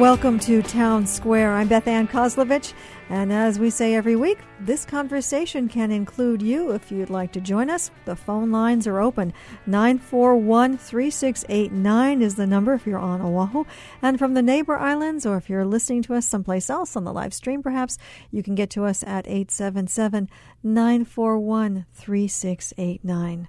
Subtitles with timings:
[0.00, 1.52] welcome to Town Square.
[1.52, 2.72] I'm Beth Ann Kozlovich,
[3.10, 7.40] and as we say every week, this conversation can include you if you'd like to
[7.40, 7.90] join us.
[8.06, 9.34] The phone lines are open.
[9.66, 13.66] 941 3689 is the number if you're on Oahu.
[14.00, 17.12] And from the neighbor islands, or if you're listening to us someplace else on the
[17.12, 17.98] live stream, perhaps,
[18.30, 20.30] you can get to us at 877
[20.62, 23.48] 941 3689.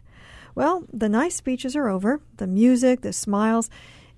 [0.53, 3.69] Well, the nice speeches are over, the music, the smiles.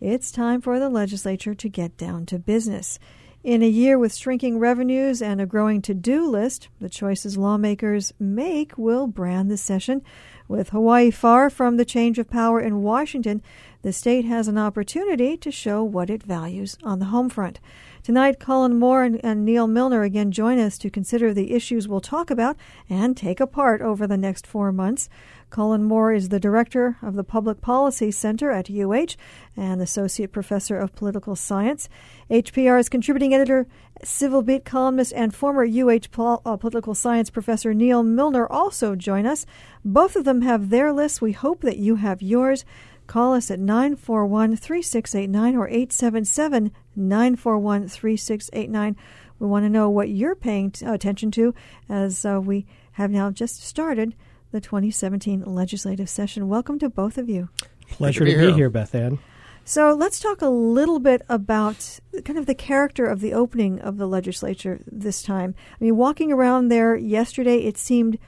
[0.03, 2.99] It's time for the legislature to get down to business.
[3.41, 8.11] In a year with shrinking revenues and a growing to do list, the choices lawmakers
[8.19, 10.01] make will brand the session.
[10.49, 13.41] With Hawaii far from the change of power in Washington,
[13.81, 17.61] the state has an opportunity to show what it values on the home front.
[18.01, 22.01] Tonight, Colin Moore and, and, Neal Milner again join us to consider the issues we'll
[22.01, 22.57] talk about
[22.89, 25.07] and take apart over the next four months.
[25.53, 29.15] Colin Moore is the director of the Public Policy Center at UH
[29.55, 31.89] and associate professor of political science.
[32.31, 33.67] HPR's contributing editor,
[34.03, 39.27] civil beat columnist, and former UH pol- uh, political science professor Neal Milner also join
[39.27, 39.45] us.
[39.85, 41.21] Both of them have their lists.
[41.21, 42.65] We hope that you have yours.
[43.05, 48.95] Call us at 941 3689 or 877 941 3689.
[49.37, 51.53] We want to know what you're paying t- attention to
[51.87, 54.15] as uh, we have now just started
[54.53, 56.47] the 2017 legislative session.
[56.47, 57.49] Welcome to both of you.
[57.89, 58.53] Pleasure to be, here.
[58.53, 59.17] here, Beth Ann.
[59.65, 63.97] So let's talk a little bit about kind of the character of the opening of
[63.97, 65.55] the legislature this time.
[65.71, 68.19] I mean, walking around there yesterday, it seemed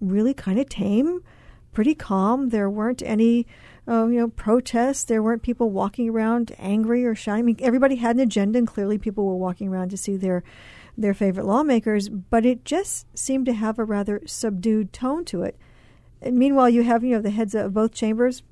[0.00, 1.22] really kind of tame,
[1.72, 2.50] pretty calm.
[2.50, 3.46] There weren't any,
[3.88, 5.04] uh, you know, protests.
[5.04, 7.42] There weren't people walking around angry or shouting.
[7.42, 10.44] I mean, everybody had an agenda, and clearly people were walking around to see their
[10.96, 15.58] their favorite lawmakers, but it just seemed to have a rather subdued tone to it.
[16.20, 18.42] And meanwhile, you have you know the heads of both chambers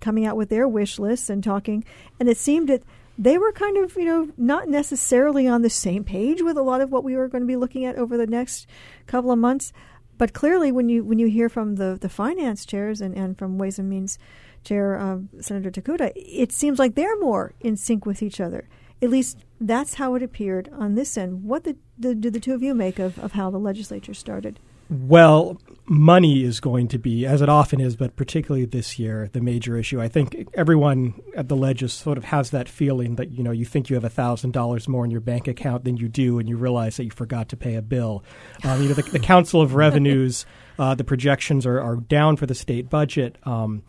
[0.00, 1.84] coming out with their wish lists and talking,
[2.18, 2.82] and it seemed that
[3.18, 6.80] they were kind of you know not necessarily on the same page with a lot
[6.80, 8.66] of what we were going to be looking at over the next
[9.06, 9.72] couple of months.
[10.18, 13.58] But clearly, when you when you hear from the the finance chairs and, and from
[13.58, 14.18] Ways and Means
[14.64, 18.68] Chair uh, Senator Tokuda, it seems like they're more in sync with each other.
[19.02, 21.44] At least that's how it appeared on this end.
[21.44, 24.58] What the, the, did the two of you make of, of how the legislature started?
[24.90, 29.40] Well, money is going to be, as it often is, but particularly this year, the
[29.40, 30.00] major issue.
[30.00, 33.64] I think everyone at the Legis sort of has that feeling that you know you
[33.64, 36.56] think you have thousand dollars more in your bank account than you do, and you
[36.56, 38.24] realize that you forgot to pay a bill.
[38.64, 40.44] Um, you know, the, the, Council of Revenues,
[40.76, 43.38] uh, the projections are, are down for the state budget.
[43.44, 43.84] Um,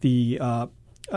[0.00, 0.66] the uh,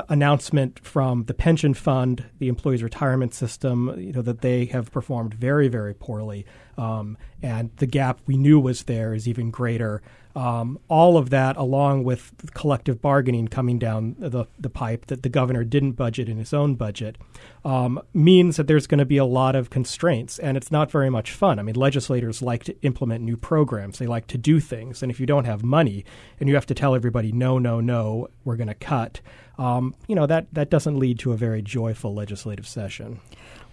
[0.09, 5.33] announcement from the pension fund, the employees' retirement system, you know that they have performed
[5.33, 6.45] very, very poorly,
[6.77, 10.01] um, and the gap we knew was there is even greater.
[10.35, 15.27] Um, all of that, along with collective bargaining coming down the, the pipe that the
[15.27, 17.17] governor didn't budget in his own budget,
[17.65, 21.09] um, means that there's going to be a lot of constraints, and it's not very
[21.09, 21.57] much fun.
[21.57, 25.19] I mean, legislators like to implement new programs, they like to do things, and if
[25.19, 26.05] you don't have money
[26.39, 29.21] and you have to tell everybody, no, no, no, we're going to cut,
[29.59, 33.19] um, you know, that, that doesn't lead to a very joyful legislative session.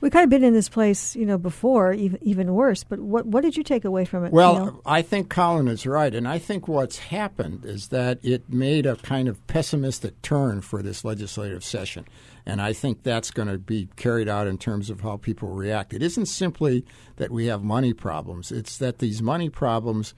[0.00, 2.84] We've kind of been in this place, you know, before, even even worse.
[2.84, 4.32] But what what did you take away from it?
[4.32, 4.80] Well, you know?
[4.84, 8.96] I think Colin is right, and I think what's happened is that it made a
[8.96, 12.04] kind of pessimistic turn for this legislative session,
[12.44, 15.94] and I think that's going to be carried out in terms of how people react.
[15.94, 16.84] It isn't simply
[17.16, 20.12] that we have money problems; it's that these money problems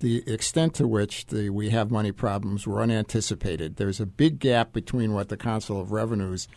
[0.00, 3.76] the extent to which the, we have money problems were unanticipated.
[3.76, 6.48] There's a big gap between what the Council of Revenues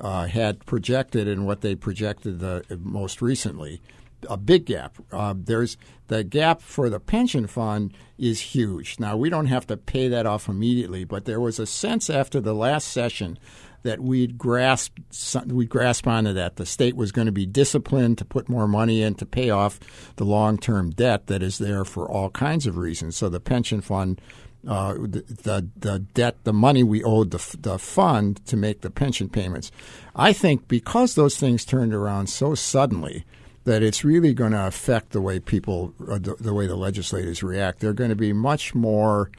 [0.00, 3.80] uh, had projected and what they projected uh, most recently.
[4.28, 4.96] A big gap.
[5.10, 5.76] Uh, there's
[6.06, 9.00] the gap for the pension fund is huge.
[9.00, 12.40] Now we don't have to pay that off immediately, but there was a sense after
[12.40, 13.38] the last session
[13.82, 14.98] that we'd grasp
[15.46, 16.56] we grasp onto that.
[16.56, 19.80] The state was going to be disciplined to put more money in to pay off
[20.16, 23.16] the long term debt that is there for all kinds of reasons.
[23.16, 24.20] So the pension fund.
[24.64, 29.28] Uh, the, the, debt, the money we owed the, the fund to make the pension
[29.28, 29.72] payments.
[30.14, 33.24] I think because those things turned around so suddenly,
[33.64, 37.42] that it's really going to affect the way people, uh, the, the, way the legislators
[37.42, 37.80] react.
[37.80, 39.30] They're going to be much more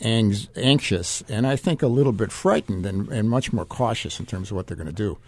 [0.00, 4.50] anxious and I think a little bit frightened and, and much more cautious in terms
[4.50, 5.18] of what they're going to do.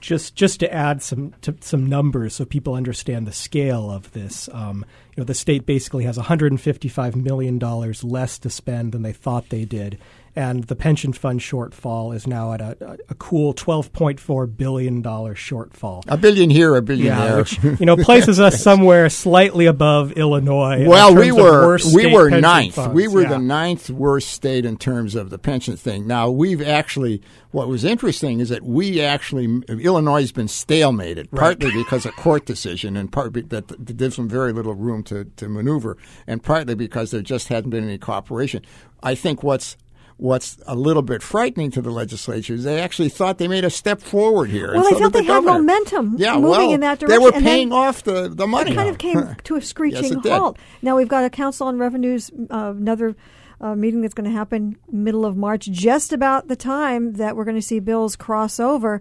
[0.00, 4.50] Just, just to add some to, some numbers so people understand the scale of this.
[4.52, 4.84] Um,
[5.16, 9.48] you know the state basically has 155 million dollars less to spend than they thought
[9.48, 9.98] they did,
[10.36, 16.02] and the pension fund shortfall is now at a, a cool $12.4 billion shortfall.
[16.08, 17.36] A billion here, a billion yeah, there.
[17.38, 20.86] Which, you know, places us somewhere slightly above Illinois.
[20.88, 22.74] Well, we were we were ninth.
[22.74, 22.94] Funds.
[22.94, 23.30] We were yeah.
[23.30, 26.06] the ninth worst state in terms of the pension thing.
[26.06, 27.22] Now we've actually.
[27.52, 31.56] What was interesting is that we actually Illinois has been stalemated, right.
[31.60, 35.26] partly because of court decision, and partly that, that gives them very little room to,
[35.36, 35.96] to maneuver,
[36.26, 38.64] and partly because there just hadn't been any cooperation.
[39.04, 39.76] I think what's
[40.16, 43.70] what's a little bit frightening to the legislature is they actually thought they made a
[43.70, 44.72] step forward here.
[44.72, 45.52] Well, they so thought the they governor.
[45.52, 47.20] had momentum yeah, moving well, in that direction.
[47.20, 48.72] They were paying off the, the money.
[48.72, 50.58] It kind of came to a screeching yes, halt.
[50.82, 53.16] Now we've got a council on revenues, uh, another
[53.60, 57.44] uh, meeting that's going to happen middle of March, just about the time that we're
[57.44, 59.00] going to see bills cross over.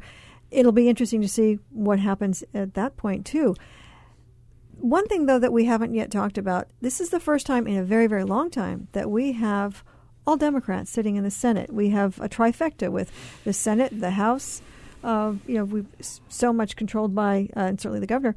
[0.51, 3.55] It'll be interesting to see what happens at that point too.
[4.77, 7.77] One thing, though, that we haven't yet talked about this is the first time in
[7.77, 9.83] a very, very long time that we have
[10.25, 11.71] all Democrats sitting in the Senate.
[11.71, 13.11] We have a trifecta with
[13.43, 14.61] the Senate, the House.
[15.03, 18.35] Uh, you know, we so much controlled by, uh, and certainly the governor,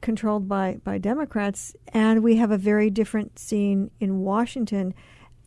[0.00, 4.94] controlled by by Democrats, and we have a very different scene in Washington.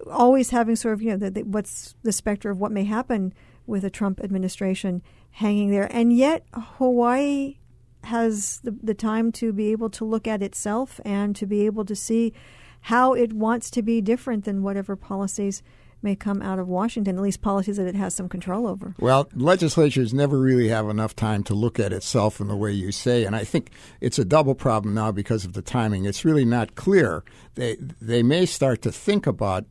[0.10, 3.34] Always having sort of you know the, the, what's the specter of what may happen
[3.68, 7.58] with a Trump administration hanging there, and yet Hawaii
[8.06, 11.86] has the, the time to be able to look at itself and to be able
[11.86, 12.34] to see
[12.82, 15.62] how it wants to be different than whatever policies
[16.04, 18.96] may come out of Washington, at least policies that it has some control over.
[19.00, 22.92] Well, legislatures never really have enough time to look at itself in the way you
[22.92, 26.06] say, and I think it's a double problem now because of the timing.
[26.06, 27.24] It's really not clear.
[27.56, 29.66] They they may start to think about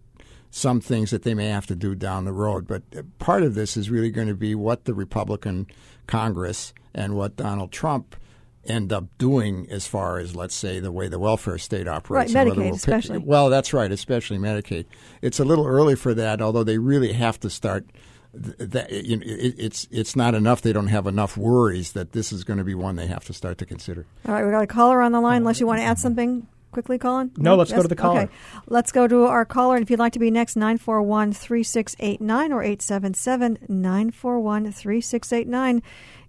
[0.50, 2.82] some things that they may have to do down the road, but
[3.18, 5.66] part of this is really going to be what the Republican
[6.06, 8.16] Congress and what Donald Trump
[8.64, 12.34] end up doing as far as let's say the way the welfare state operates.
[12.34, 13.18] Right, Medicaid we'll especially.
[13.18, 14.86] Pick, well, that's right, especially Medicaid.
[15.22, 17.86] It's a little early for that, although they really have to start.
[18.32, 20.62] That you know, it, it's it's not enough.
[20.62, 23.32] They don't have enough worries that this is going to be one they have to
[23.32, 24.06] start to consider.
[24.24, 25.38] All right, we got a caller on the line.
[25.38, 27.30] Unless you want to add something quickly, Colin?
[27.36, 27.78] No, let's yes?
[27.78, 28.20] go to the caller.
[28.22, 28.32] Okay.
[28.68, 29.76] Let's go to our caller.
[29.76, 35.82] And if you'd like to be next, 941 3689 or 877 941 3689.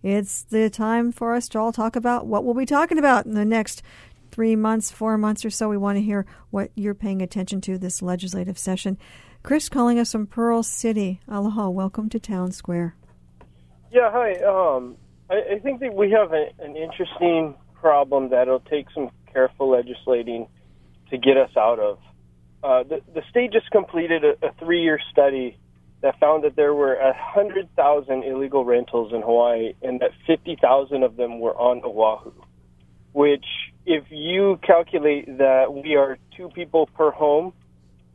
[0.03, 3.33] It's the time for us to all talk about what we'll be talking about in
[3.33, 3.83] the next
[4.31, 5.69] three months, four months or so.
[5.69, 8.97] We want to hear what you're paying attention to this legislative session.
[9.43, 11.19] Chris calling us from Pearl City.
[11.27, 11.69] Aloha.
[11.69, 12.95] Welcome to Town Square.
[13.91, 14.35] Yeah, hi.
[14.37, 14.95] Um,
[15.29, 20.47] I, I, think that we have a, an interesting problem that'll take some careful legislating
[21.09, 21.99] to get us out of.
[22.63, 25.57] Uh, the, the state just completed a, a three year study
[26.01, 31.39] that found that there were 100,000 illegal rentals in Hawaii and that 50,000 of them
[31.39, 32.31] were on Oahu.
[33.13, 33.45] Which,
[33.85, 37.53] if you calculate that we are two people per home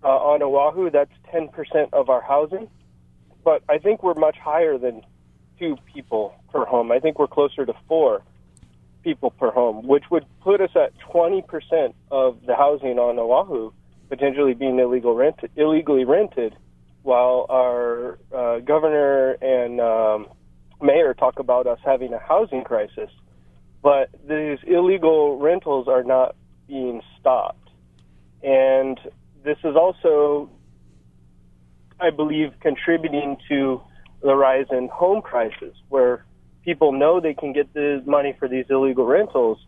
[0.02, 2.68] uh, on Oahu, that's 10% of our housing.
[3.44, 5.02] But I think we're much higher than
[5.58, 6.90] two people per home.
[6.90, 8.22] I think we're closer to four
[9.04, 13.72] people per home, which would put us at 20% of the housing on Oahu
[14.08, 16.56] potentially being illegal rent- illegally rented,
[17.06, 20.26] while our uh, governor and um,
[20.82, 23.10] mayor talk about us having a housing crisis.
[23.80, 26.34] But these illegal rentals are not
[26.66, 27.70] being stopped.
[28.42, 28.98] And
[29.44, 30.50] this is also,
[32.00, 33.80] I believe, contributing to
[34.22, 36.26] the rise in home prices, where
[36.64, 39.58] people know they can get the money for these illegal rentals,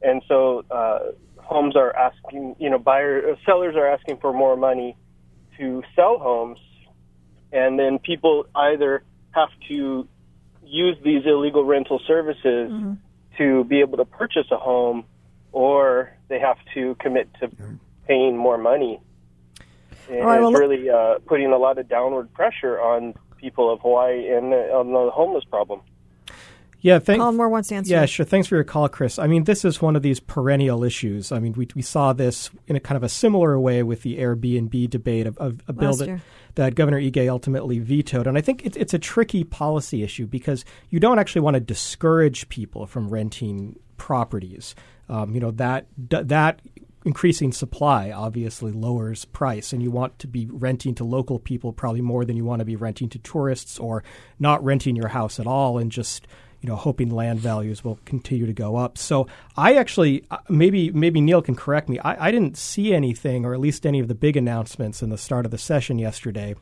[0.00, 0.98] and so uh,
[1.38, 4.96] homes are asking, you know, buyers, sellers are asking for more money
[5.58, 6.58] to sell homes,
[7.54, 10.06] and then people either have to
[10.66, 12.94] use these illegal rental services mm-hmm.
[13.38, 15.04] to be able to purchase a home,
[15.52, 17.50] or they have to commit to
[18.06, 19.00] paying more money.
[20.10, 23.80] And right, well, it's really uh, putting a lot of downward pressure on people of
[23.80, 25.80] Hawaii and on the homeless problem.
[26.84, 27.90] Yeah, thank, Colin Moore wants to answer.
[27.90, 28.26] Yeah, sure.
[28.26, 29.18] Thanks for your call, Chris.
[29.18, 31.32] I mean, this is one of these perennial issues.
[31.32, 34.18] I mean, we, we saw this in a kind of a similar way with the
[34.18, 36.20] Airbnb debate of, of a bill that,
[36.56, 38.26] that Governor Ige ultimately vetoed.
[38.26, 41.60] And I think it's, it's a tricky policy issue because you don't actually want to
[41.60, 44.74] discourage people from renting properties.
[45.08, 46.60] Um, you know that that
[47.04, 52.00] increasing supply obviously lowers price and you want to be renting to local people probably
[52.00, 54.02] more than you want to be renting to tourists or
[54.38, 56.26] not renting your house at all and just
[56.64, 58.96] you know, hoping land values will continue to go up.
[58.96, 61.98] So I actually, uh, maybe maybe Neal can correct me.
[61.98, 65.18] I, I didn't see anything, or at least any of the big announcements in the
[65.18, 66.54] start of the session yesterday,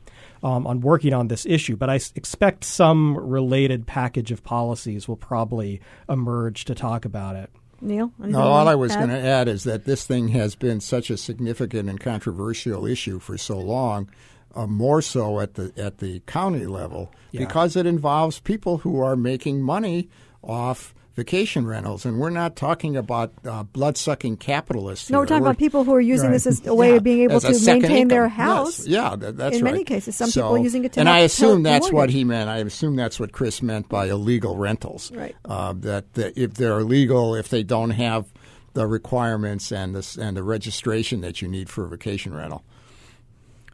[0.43, 1.77] um, on working on this issue.
[1.77, 5.79] But I expect some related package of policies will probably
[6.09, 7.49] emerge to talk about it.
[7.79, 8.11] Neal?
[8.19, 11.17] No, all I was going to add is that this thing has been such a
[11.17, 14.09] significant and controversial issue for so long.
[14.55, 17.39] Uh, more so at the at the county level Yeah.
[17.45, 20.09] because it involves people who are making money
[20.43, 25.09] off vacation rentals, and we're not talking about uh, blood sucking capitalists.
[25.11, 25.27] No, we're here.
[25.27, 26.33] talking about people who are using Right.
[26.33, 28.79] this as a way Yeah, of being able as to second maintain their house.
[28.79, 28.87] Yes.
[28.87, 29.71] Yeah, that, that's In right.
[29.73, 32.09] many cases, some So- people are using it to and I assume pay that's what
[32.09, 32.49] he meant.
[32.49, 35.11] I assume that's what Chris meant by illegal rentals.
[35.11, 35.35] Right.
[35.45, 38.25] Uh, that, that if they're illegal, if they don't have
[38.73, 42.63] the requirements and the and the registration that you need for a vacation rental.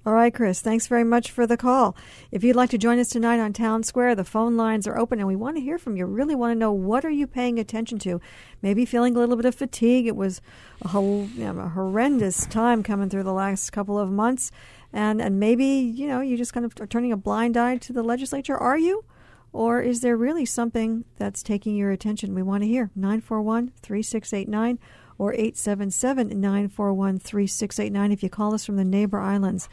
[0.09, 1.95] All right, Chris, thanks very much for the call.
[2.31, 5.19] If you'd like to join us tonight on Town Square, the phone lines are open
[5.19, 6.07] and we want to hear from you.
[6.07, 8.19] Really want to know what are you paying attention to?
[8.63, 10.07] Maybe feeling a little bit of fatigue.
[10.07, 10.41] It was
[10.81, 14.51] a, hol- you know, a horrendous time coming through the last couple of months.
[14.91, 17.93] And, and maybe, you know, you just kind of are turning a blind eye to
[17.93, 18.57] the legislature.
[18.57, 19.05] Are you?
[19.53, 22.33] Or is there really something that's taking your attention?
[22.33, 22.89] We want to hear.
[22.95, 24.79] 941 3689
[25.19, 29.69] or 877 941 3689 if you call us from the neighbor islands.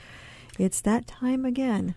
[0.58, 1.94] It's that time again.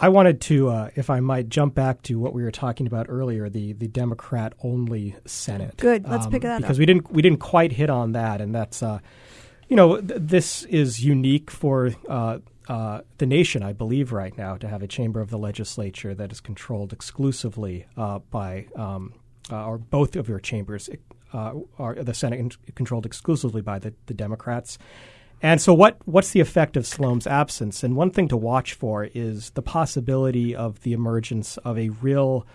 [0.00, 3.06] I wanted to, uh, if I might, jump back to what we were talking about
[3.08, 5.76] earlier the the Democrat only Senate.
[5.76, 6.08] Good.
[6.08, 6.60] Let's pick that up.
[6.62, 8.98] because we didn't we didn't quite hit on that, and that's uh,
[9.68, 11.92] you know th- this is unique for.
[12.08, 12.38] Uh,
[12.68, 16.30] uh, the nation, I believe, right now, to have a chamber of the legislature that
[16.30, 19.14] is controlled exclusively uh, by, um,
[19.50, 20.88] uh, or both of your chambers
[21.32, 24.78] uh, are the Senate con- controlled exclusively by the, the Democrats.
[25.42, 27.82] And so, what what's the effect of Slom's absence?
[27.82, 32.46] And one thing to watch for is the possibility of the emergence of a real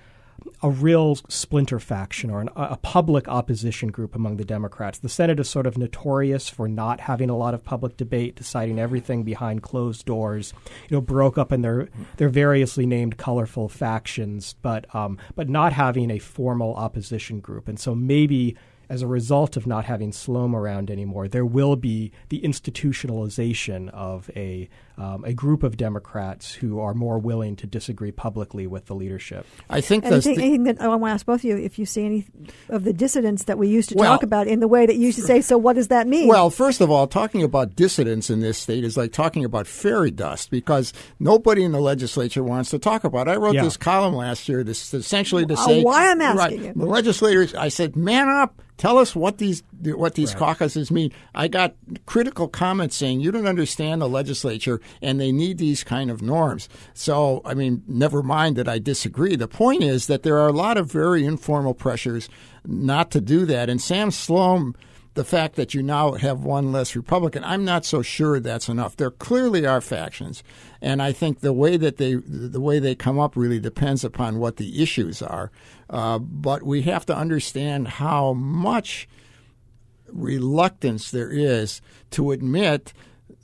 [0.61, 4.99] a real splinter faction or an, a public opposition group among the Democrats.
[4.99, 8.79] The Senate is sort of notorious for not having a lot of public debate, deciding
[8.79, 10.53] everything behind closed doors.
[10.89, 15.73] You know, broke up in their their variously named colorful factions, but um, but not
[15.73, 17.67] having a formal opposition group.
[17.67, 18.55] And so maybe
[18.89, 24.29] as a result of not having Slom around anymore, there will be the institutionalization of
[24.35, 28.95] a um, a group of Democrats who are more willing to disagree publicly with the
[28.95, 29.45] leadership.
[29.69, 31.77] I think that's Anything, the, anything that I want to ask both of you if
[31.77, 32.25] you see any
[32.69, 35.07] of the dissidents that we used to Well- talk about in the way that you
[35.07, 36.27] used to say, so what does that mean?
[36.27, 40.09] Well, first of all, talking about dissidents in this state is like talking about fairy
[40.11, 43.27] dust because nobody in the legislature wants to talk about.
[43.27, 43.31] it.
[43.31, 43.63] I wrote Yeah.
[43.63, 46.73] this column last year, this essentially to Uh, say why I'm asking right, you.
[46.75, 47.53] the legislators.
[47.53, 48.61] I said, man up.
[48.77, 51.11] Tell us what these what these caucuses mean.
[51.35, 56.09] I got critical comments saying you don't understand the legislature and they need these kind
[56.09, 56.69] of norms.
[56.93, 59.35] So, I mean, never mind that I disagree.
[59.35, 62.29] The point is that there are a lot of very informal pressures
[62.65, 63.69] not to do that.
[63.69, 64.73] And Sam Slom
[65.17, 68.95] the fact that you now have one less Republican, I'm not so sure that's enough.
[68.95, 70.43] There clearly are factions,
[70.79, 74.37] and I think the way that they the way they come up really depends upon
[74.37, 75.51] what the issues are.
[75.89, 79.09] Uh, but we have to understand how much
[80.11, 82.93] reluctance there is to admit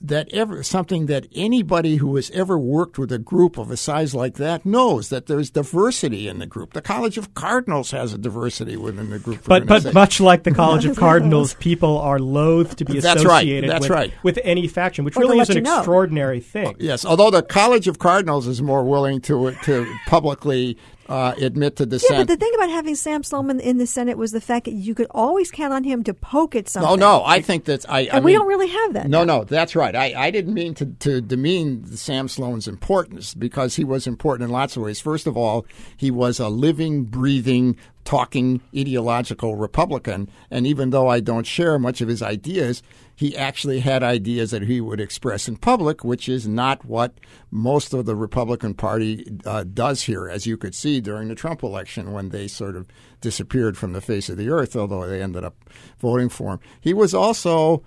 [0.05, 4.13] that ever something that anybody who has ever worked with a group of a size
[4.13, 6.73] like that knows that there's diversity in the group.
[6.73, 9.45] The College of Cardinals has a diversity within the group.
[9.45, 9.93] But but sake.
[9.93, 13.43] much like the College of Cardinals, people are loath to be That's right.
[13.43, 14.13] associated That's with, right.
[14.23, 15.77] with any faction, which Or really is an you know.
[15.77, 16.75] extraordinary thing.
[16.79, 20.77] Yes, although the College of Cardinals is more willing to to publicly
[21.09, 24.31] uh, admit to yeah, but the thing about having Sam Slom in the Senate was
[24.31, 26.99] the fact that you could always count on him to poke at something.
[26.99, 27.99] no, no, I think that's I.
[27.99, 29.07] I And we mean- don't really have that.
[29.09, 29.39] No, now.
[29.39, 29.95] no, that's right.
[29.95, 34.53] I, I didn't mean to, to demean Sam Slom's importance because he was important in
[34.53, 34.99] lots of ways.
[34.99, 35.65] First of all,
[35.97, 40.29] he was a living, breathing, talking ideological Republican.
[40.51, 42.83] And even though I don't share much of his ideas,
[43.15, 47.13] he actually had ideas that he would express in public, which is not what
[47.51, 51.63] most of the Republican Party uh, does here, as you could see during the Trump
[51.63, 52.87] election when they sort of
[53.21, 55.55] disappeared from the face of the earth, although they ended up
[55.99, 56.59] voting for him.
[56.81, 57.83] He was also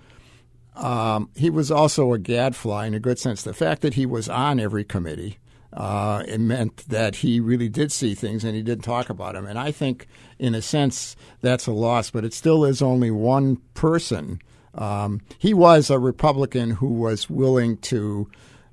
[0.75, 3.41] um, he was also a gadfly in a good sense.
[3.41, 5.39] The fact that he was on every committee
[5.77, 9.45] uh, it meant that he really did see things and he didn't talk about them.
[9.45, 10.07] And I think,
[10.39, 12.09] in a sense, that's a loss.
[12.09, 14.41] But it still is only one person.
[14.73, 18.27] Um, he was a Republican who was willing to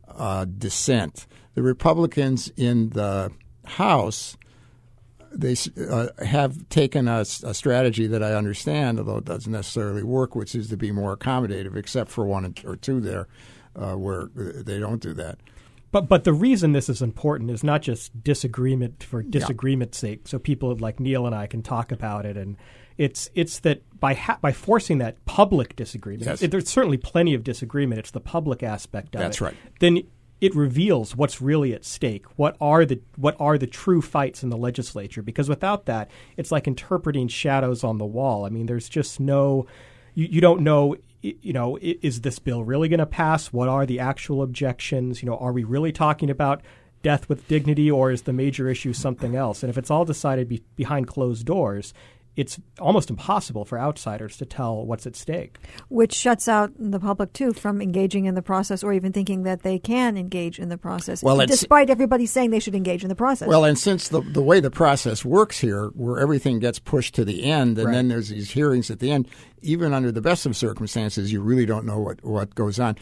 [0.09, 1.27] uh, dissent.
[1.55, 3.31] The Republicans in the
[3.67, 4.37] House
[5.37, 5.57] they
[5.91, 10.55] uh, have taken a, a, strategy that I understand, although it doesn't necessarily work, which
[10.55, 13.27] is to be more accommodative, except for one or two there
[13.75, 15.39] uh, where they don't do that.
[15.95, 20.11] But but the reason this is important is not just disagreement for disagreement's yeah.
[20.11, 22.57] sake, so people like Neal and I can talk about it, and
[22.99, 26.43] it's it's that by ha- by forcing that public disagreement, yes.
[26.43, 28.01] it, there's certainly plenty of disagreement.
[28.01, 29.45] It's the public aspect of That's it.
[29.45, 29.55] That's right.
[29.79, 30.03] Then
[30.41, 32.27] it reveals what's really at stake.
[32.35, 35.23] What are the what are the true fights in the legislature?
[35.23, 38.47] Because without that, it's like interpreting shadows on the wall.
[38.47, 39.69] I mean, there's just no
[40.15, 43.87] you, you don't know you know is this bill really going to pass what are
[43.87, 46.63] the actual objections you know are we really talking about
[47.03, 50.49] death with dignity or is the major issue something else and if it's all decided
[50.49, 51.95] be- behind closed doors
[52.37, 55.59] it's almost impossible for outsiders to tell what's at stake.
[55.89, 59.63] Which shuts out the public, too, from engaging in the process or even thinking that
[59.63, 63.15] they can engage in the process, well, despite everybody saying they should engage in the
[63.15, 63.47] process.
[63.47, 67.25] Well, and since the, the way the process works here, where everything gets pushed to
[67.25, 67.93] the end and right.
[67.93, 69.29] then there's these hearings at the end,
[69.65, 72.97] even under the best of circumstances, you really don't know what, what goes on.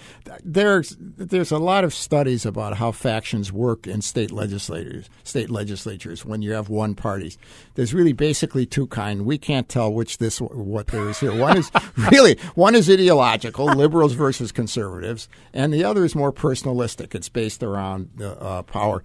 [0.45, 6.25] There's there's a lot of studies about how factions work in state legislators, state legislatures
[6.25, 7.35] when you have one party.
[7.75, 9.27] There's really basically two kind.
[9.27, 11.35] We can't tell which this what there is here.
[11.35, 11.71] One is
[12.11, 17.15] really one is ideological, liberals versus conservatives, and the other is more personalistic.
[17.15, 19.03] It's based around uh, power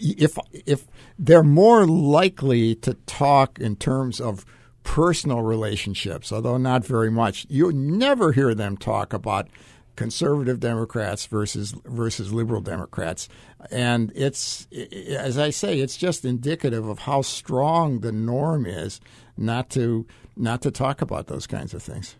[0.00, 0.86] if if
[1.18, 4.44] they're more likely to talk in terms of
[4.88, 7.46] personal relationships, although not very much.
[7.50, 9.46] You never hear them talk about
[9.96, 13.28] conservative Democrats versus versus liberal Democrats,
[13.70, 18.98] and it's as I say, it's just indicative of how strong the norm is
[19.36, 22.16] not to not to talk about those kinds of things.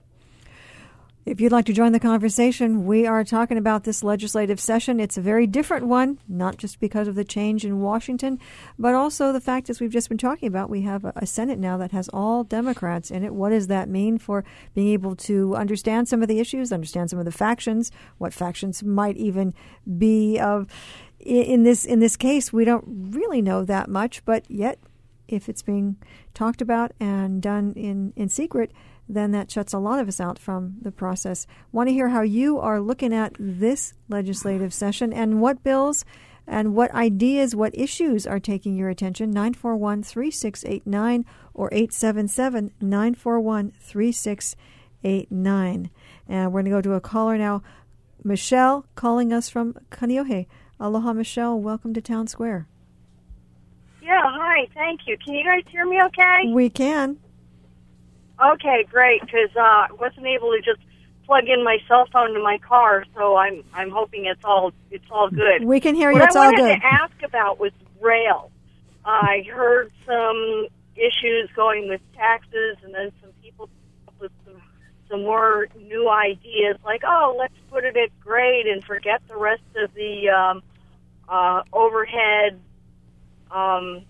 [1.29, 4.99] If you'd like to join the conversation, we are talking about this legislative session.
[4.99, 8.39] It's a very different one, not just because of the change in Washington,
[8.79, 11.77] but also the fact, as we've just been talking about, we have a Senate now
[11.77, 13.35] that has all Democrats in it.
[13.35, 14.43] What does that mean for
[14.75, 18.83] being able to understand some of the issues, understand some of the factions, what factions
[18.83, 19.53] might even
[19.99, 20.67] be of
[21.21, 22.55] in this in this case?
[22.55, 24.79] We don't really know that much, but yet,
[25.29, 25.99] if it's being
[26.33, 28.73] talked about and done in in secret
[29.09, 31.47] then that shuts a lot of us out from the process.
[31.73, 36.05] Want to hear how you are looking at this legislative session and what bills
[36.47, 39.31] and what ideas, what issues are taking your attention?
[39.31, 41.25] 941 3689
[41.55, 45.91] or 877 941 3689.
[46.27, 47.62] And we're going to go to a caller now.
[48.25, 50.47] Michelle calling us from Kaneohe.
[50.81, 51.61] Aloha, Michelle.
[51.61, 52.67] Welcome to Town Square.
[54.03, 54.67] Yeah, hi.
[54.75, 55.17] Thank you.
[55.25, 56.53] Can you guys hear me okay?
[56.53, 57.19] We can.
[58.40, 59.20] Okay, great.
[59.20, 60.81] Because uh, I wasn't able to just
[61.29, 65.05] plug in my cell phone to my car, so I'm I'm hoping it's all it's
[65.11, 65.64] all good.
[65.64, 66.18] We can hear you.
[66.18, 66.61] What it's I all good.
[66.61, 68.51] wanted to ask about was rail.
[69.05, 73.68] I heard some issues going with taxes, and then some people
[74.20, 74.61] with some
[75.11, 79.62] some more new ideas, like oh, let's put it at grade and forget the rest
[79.77, 80.62] of the um,
[81.29, 82.61] uh, overhead.
[83.51, 84.03] Um,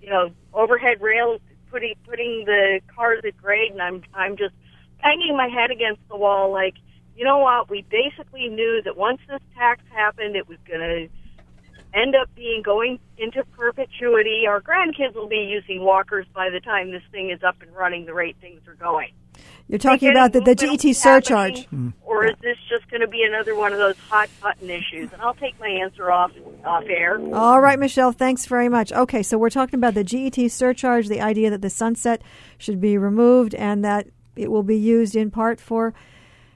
[0.00, 1.38] you know, overhead rail
[1.74, 4.54] putting putting the cars at grade, and I'm I'm just
[5.02, 6.74] banging my head against the wall, like
[7.16, 7.68] you know what?
[7.68, 11.08] We basically knew that once this tax happened, it was going to
[11.98, 14.46] end up being going into perpetuity.
[14.48, 18.06] Our grandkids will be using walkers by the time this thing is up and running
[18.06, 19.12] the rate things are going.
[19.68, 21.66] You're talking about the, the GET surcharge.
[22.02, 25.12] Or is this just going to be another one of those hot button issues?
[25.12, 26.32] And I'll take my answer off
[26.64, 27.18] off air.
[27.32, 28.92] All right, Michelle, thanks very much.
[28.92, 32.22] Okay, so we're talking about the GET surcharge, the idea that the sunset
[32.58, 35.94] should be removed and that it will be used in part for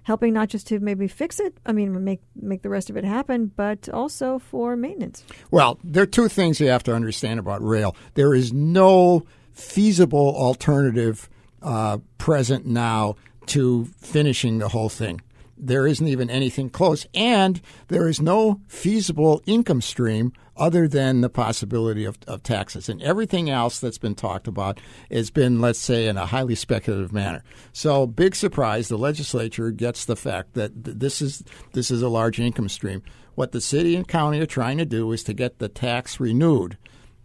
[0.02, 3.04] helping not just to maybe fix it, I mean, make make the rest of it
[3.04, 5.22] happen, but also for maintenance.
[5.50, 7.94] Well, there are two things you have to understand about rail.
[8.14, 11.28] There is no feasible alternative
[11.62, 13.16] uh, present now
[13.46, 15.20] to finishing the whole thing.
[15.60, 21.30] There isn't even anything close, and there is no feasible income stream other than the
[21.30, 22.88] possibility of, of taxes.
[22.88, 27.12] And everything else that's been talked about has been, let's say, in a highly speculative
[27.12, 27.42] manner.
[27.72, 31.42] So, big surprise, the legislature gets the fact that this is
[31.72, 33.02] this is a large income stream.
[33.34, 36.76] What the city and county are trying to do is to get the tax renewed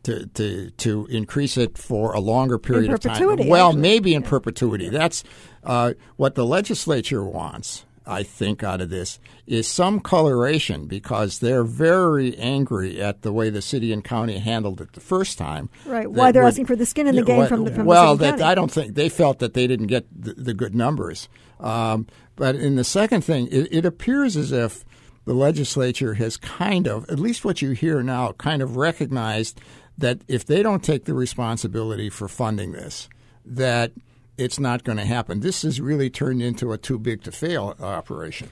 [0.03, 3.47] to, to, to increase it for a longer period of time.
[3.47, 3.81] Well, actually.
[3.81, 4.29] maybe in yeah.
[4.29, 4.89] perpetuity.
[4.89, 5.23] That's
[5.63, 7.85] uh, what the legislature wants.
[8.05, 13.49] I think out of this is some coloration because they're very angry at the way
[13.49, 15.69] the city and county handled it the first time.
[15.85, 16.11] Right.
[16.11, 18.25] Why they're asking for the skin in the game what, from the from well, the
[18.25, 21.29] that I don't think they felt that they didn't get the, the good numbers.
[21.61, 24.83] Um, but in the second thing, it, it appears as if
[25.25, 29.61] the legislature has kind of, at least what you hear now, kind of recognized
[29.97, 33.09] that if they don't take the responsibility for funding this,
[33.45, 33.91] that
[34.37, 35.41] it's not going to happen.
[35.41, 38.49] This has really turned into a too big to fail operation.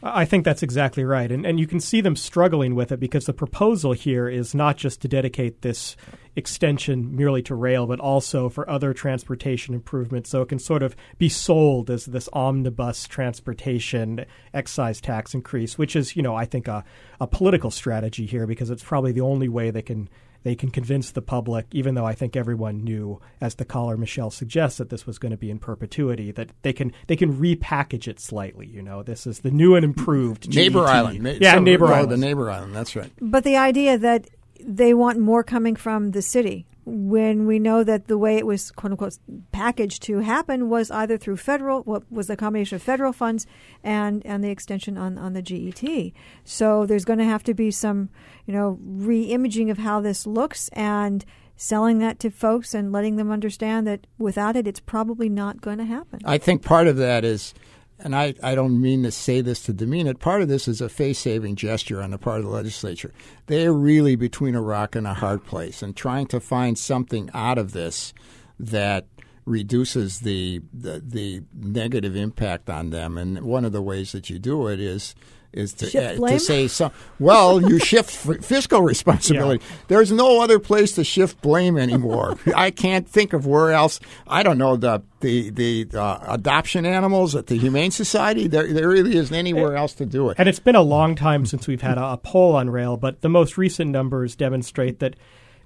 [0.00, 1.30] I think that's exactly right.
[1.30, 4.76] And, and you can see them struggling with it because the proposal here is not
[4.76, 5.96] just to dedicate this
[6.36, 10.30] extension merely to rail, but also for other transportation improvements.
[10.30, 14.24] So it can sort of be sold as this omnibus transportation
[14.54, 16.84] excise tax increase, which is, you know, I think a,
[17.20, 20.08] a political strategy here because it's probably the only way they can
[20.42, 24.30] they can convince the public, even though I think everyone knew, as the caller Michelle
[24.30, 28.08] suggests, that this was going to be in perpetuity, that they can they can repackage
[28.08, 28.66] it slightly.
[28.66, 30.88] You know, this is the new and improved neighbor GET.
[30.88, 31.38] island.
[31.40, 32.12] Yeah, So- neighbor oh, island.
[32.12, 32.74] The neighbor island.
[32.74, 33.10] That's right.
[33.20, 34.28] But the idea that
[34.60, 38.70] they want more coming from the city when we know that the way it was
[38.70, 39.18] quote unquote
[39.52, 43.46] packaged to happen was either through federal what was the combination of federal funds
[43.84, 46.12] and and the extension on on the GET.
[46.44, 48.08] So there's going to have to be some,
[48.46, 51.24] you know, re-imaging of how this looks and
[51.56, 55.78] selling that to folks and letting them understand that without it it's probably not going
[55.78, 56.20] to happen.
[56.24, 57.52] I think part of that is,
[57.98, 60.80] and I, I don't mean to say this to demean it, part of this is
[60.80, 63.12] a face saving gesture on the part of the legislature.
[63.46, 67.58] They're really between a rock and a hard place and trying to find something out
[67.58, 68.14] of this
[68.58, 69.06] that
[69.44, 73.16] reduces the, the the negative impact on them.
[73.16, 75.14] And one of the ways that you do it is
[75.52, 76.92] is to, uh, to say some.
[77.18, 79.64] Well, you shift f- fiscal responsibility.
[79.88, 82.36] There's no other place to shift blame anymore.
[82.54, 83.98] I can't think of where else.
[84.26, 88.46] I don't know the the the uh, adoption animals at the Humane Society.
[88.46, 90.36] There there really isn't anywhere else to do it.
[90.38, 93.22] And it's been a long time since we've had a, a poll on rail, but
[93.22, 95.16] the most recent numbers demonstrate that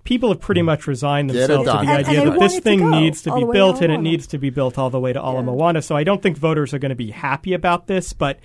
[0.05, 2.63] people have pretty much resigned themselves to the And- idea and that this it to
[2.63, 4.99] thing needs to be way to built and it needs to be built all the
[4.99, 5.43] way to Ala Yeah.
[5.43, 5.81] Moana.
[5.83, 8.41] So I don't think voters are going to be happy about this, but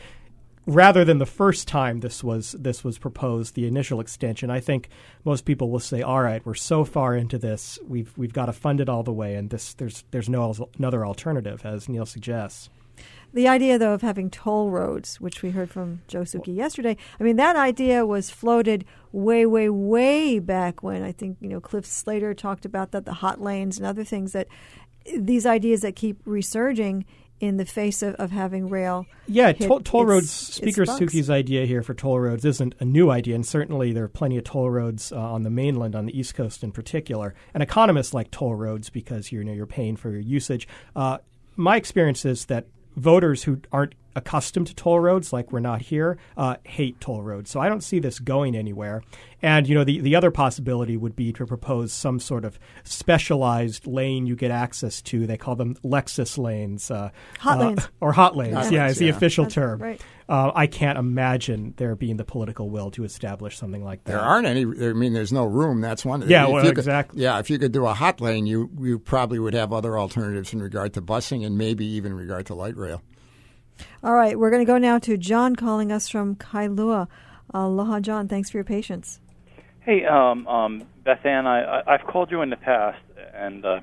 [0.68, 4.90] rather than the first time this was this was proposed, the initial extension, I think
[5.26, 8.54] most people will say, "All right, we're so far into this, we've we've got to
[8.54, 12.70] fund it all the way, and this there's there's no another alternative," as Neal suggests.
[13.34, 17.24] The idea, though, of having toll roads, which we heard from Joe Souki yesterday, I
[17.24, 21.04] mean, that idea was floated way, way, way back when.
[21.04, 24.32] I think, you know, Cliff Slater talked about that, the hot lanes and other things
[24.32, 24.48] that
[25.16, 27.06] these ideas that keep resurging
[27.40, 29.06] in the face of, of having rail.
[29.28, 30.30] Yeah, toll, toll its- roads.
[30.32, 30.86] Speaker.
[30.86, 34.38] Souki's idea here for toll roads isn't a new idea, and certainly there are plenty
[34.38, 37.36] of toll roads uh, on the mainland, on the East Coast in particular.
[37.54, 40.68] And economists like toll roads because you know you're paying for your usage.
[40.96, 41.20] Uh,
[41.56, 46.18] my experience is that voters who aren't accustomed to toll roads, like we're not here,
[46.36, 47.50] uh, hate toll roads.
[47.52, 49.04] So I don't see this going anywhere.
[49.42, 53.86] And you know, the the other possibility would be to propose some sort of specialized
[53.86, 55.28] lane you get access to.
[55.28, 57.88] They call them Lexus lanes, uh, Hot uh, lanes.
[58.02, 58.56] or hot lanes.
[58.56, 59.12] Hot yeah, lanes, is the yeah.
[59.16, 59.80] official That's term.
[59.82, 60.02] right.
[60.28, 64.12] Uh, I can't imagine there being the political will to establish something like that.
[64.14, 64.62] There aren't any.
[64.62, 65.80] I mean, there's no room.
[65.80, 66.28] That's one.
[66.28, 67.22] Yeah, if well, you could- exactly.
[67.22, 70.52] Yeah, if you could do a hot lane, you you probably would have other alternatives
[70.52, 73.04] in regard to busing and maybe even in regard to light rail.
[74.04, 77.08] All right, we're going to go now to John calling us from Kailua.
[77.54, 78.28] Aloha, John.
[78.28, 79.20] Thanks for your patience.
[79.82, 83.02] Hey, um, um, Beth Ann, I, I, I've called you in the past,
[83.34, 83.80] and uh,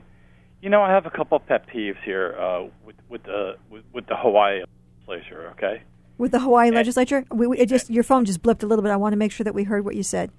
[0.61, 4.07] you know I have a couple pet peeves here uh, with with the with, with
[4.07, 4.63] the Hawaii
[5.09, 5.51] legislature.
[5.53, 5.83] Okay,
[6.19, 8.91] With the Hawaii legislature, we, we, just your phone just blipped a little bit.
[8.93, 10.31] I want to make sure that we heard what you said.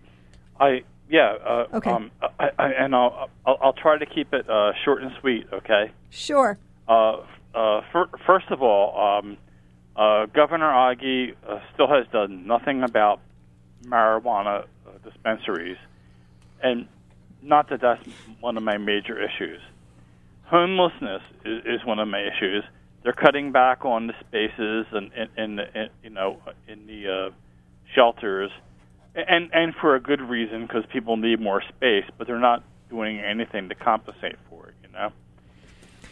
[0.59, 1.35] I yeah.
[1.43, 1.89] Uh, Okay.
[1.91, 5.47] Um, I, I, and I'll, I'll I'll try to keep it uh, short and sweet.
[5.51, 5.91] Okay.
[6.11, 6.59] Sure.
[6.87, 7.21] Uh,
[7.55, 9.37] uh, fir- first of all, um,
[9.95, 13.21] uh, Governor Ige uh, still has done nothing about
[13.83, 15.77] marijuana uh, dispensaries,
[16.61, 16.87] and
[17.41, 18.05] not that that's
[18.39, 19.61] one of my major issues.
[20.45, 22.63] Homelessness is, is one of my issues.
[23.03, 27.29] They're cutting back on the spaces and in, in, the, in you know in the
[27.29, 27.29] uh,
[27.93, 28.51] shelters,
[29.15, 33.19] and and for a good reason because people need more space, but they're not doing
[33.19, 34.73] anything to compensate for it.
[34.83, 35.11] You know.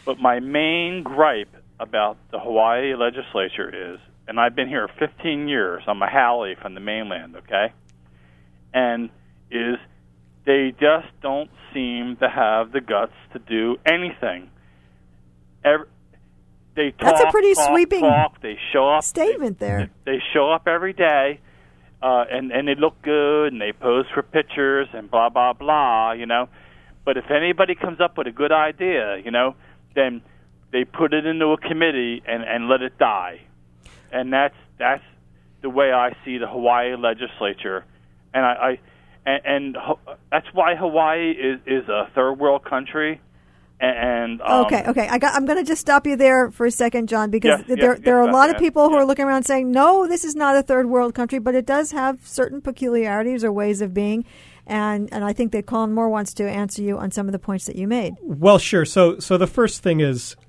[0.04, 5.82] But my main gripe about the Hawaii legislature is, and I've been here 15 years.
[5.86, 7.72] I'm a Haole from the mainland, okay?
[8.72, 9.10] And
[9.50, 9.76] is
[10.46, 14.50] they just don't seem to have the guts to do anything.
[15.64, 15.86] Every,
[16.76, 18.40] they talk, That's a pretty talk, sweeping talk.
[18.40, 19.04] They show up.
[19.04, 19.90] Statement there.
[20.04, 21.40] They show up every day,
[22.02, 26.12] uh, and and they look good, and they pose for pictures, and blah blah blah.
[26.12, 26.48] You know,
[27.04, 29.54] but if anybody comes up with a good idea, you know,
[29.94, 30.22] then
[30.74, 33.40] they put it into a committee and and let it die,
[34.12, 35.04] and that's that's
[35.62, 37.84] the way I see the Hawaii legislature,
[38.34, 38.52] and I.
[38.52, 38.78] I
[39.26, 39.76] and, and
[40.30, 43.22] that's why Hawaii is, is a third world country,
[43.80, 45.08] and um, okay, okay.
[45.08, 47.64] I got, I'm going to just stop you there for a second, John, because Yes,
[47.66, 48.60] yes, there yes, there are a lot of Ann.
[48.60, 49.00] people who Yeah.
[49.00, 51.92] are looking around saying, "No, this is not a third world country," but it does
[51.92, 54.26] have certain peculiarities or ways of being,
[54.66, 57.38] and and I think that Colin Moore wants to answer you on some of the
[57.38, 58.12] points that you made.
[58.22, 58.84] Well, sure.
[58.84, 60.43] So, so the first thing is m-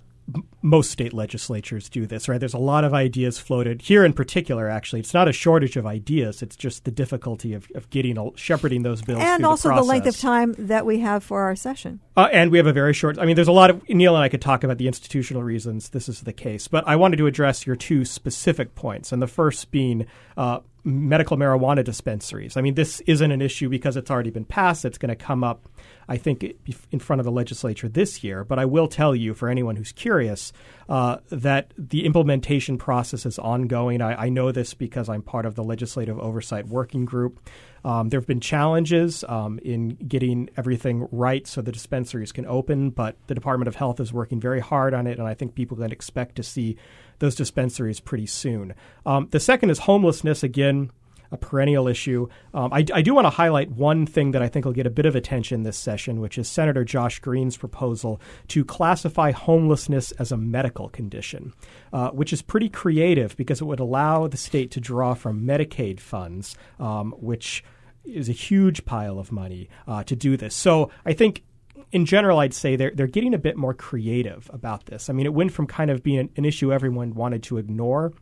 [0.65, 2.39] most state legislatures do this, right?
[2.39, 4.67] There's a lot of ideas floated here in particular.
[4.67, 8.33] Actually, it's not a shortage of ideas; it's just the difficulty of, of getting all
[8.35, 11.55] shepherding those bills and also the, the, length of time that we have for our
[11.55, 11.99] session.
[12.17, 13.19] Uh, and we have a very short.
[13.19, 15.89] I mean, there's a lot of Neal and I could talk about the institutional reasons
[15.89, 19.27] this is the case, but I wanted to address your two specific points, and the
[19.27, 20.07] first being.
[20.35, 22.55] Uh, medical marijuana dispensaries.
[22.55, 24.85] I mean, this isn't an issue because it's already been passed.
[24.85, 25.67] It's going to come up,
[26.07, 26.45] I think,
[26.91, 28.43] in front of the legislature this year.
[28.43, 30.53] But I will tell you, for anyone who's curious,
[30.87, 34.01] uh, that the implementation process is ongoing.
[34.01, 37.39] I, I, know this because I'm part of the Legislative Oversight Working Group.
[37.83, 42.91] Um, there have been challenges um, in getting everything right so the dispensaries can open,
[42.91, 45.77] but the Department of Health is working very hard on it, and I think people
[45.77, 46.77] can expect to see
[47.19, 48.73] those dispensaries pretty soon.
[49.05, 50.43] Um, the second is homelessness.
[50.43, 50.91] Again,
[51.31, 52.27] a perennial issue.
[52.53, 54.91] Um, I, I, do want to highlight one thing that I think will get a
[54.91, 60.31] bit of attention this session, which is Senator Josh Green's proposal to classify homelessness as
[60.31, 61.53] a medical condition,
[61.93, 65.99] uh, which is pretty creative because it would allow the state to draw from Medicaid
[65.99, 67.63] funds, um, which
[68.03, 70.55] is a huge pile of money uh, to do this.
[70.55, 71.43] So I think
[71.91, 75.09] in general, I'd say they're they're getting a bit more creative about this.
[75.09, 78.13] I mean, it went from kind of being an, an issue everyone wanted to ignore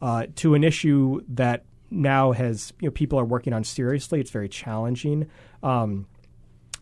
[0.00, 4.20] uh, to an issue that now has you know people are working on seriously.
[4.20, 5.28] It's very challenging,
[5.62, 6.06] um,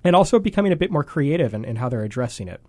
[0.04, 2.60] and also becoming a bit more creative in, in how they're addressing it.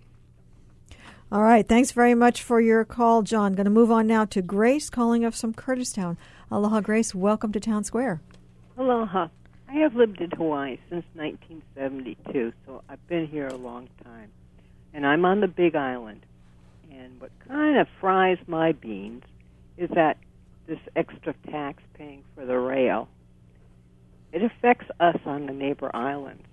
[1.29, 1.67] All right.
[1.67, 3.53] Thanks very much for your call, John.
[3.53, 6.15] Going to move on now to Grace calling us from Kurtistown.
[6.49, 7.13] Aloha, Grace.
[7.13, 8.21] Welcome to Town Square.
[8.77, 9.27] Aloha.
[9.69, 14.29] I have lived in Hawaii since 1972, so I've been here a long time.
[14.93, 16.25] And I'm on the Big Island.
[16.91, 19.23] And what kind of fries my beans
[19.77, 20.17] is that
[20.67, 23.09] this extra tax paying for the rail,
[24.31, 26.43] it affects us on the neighbor islands.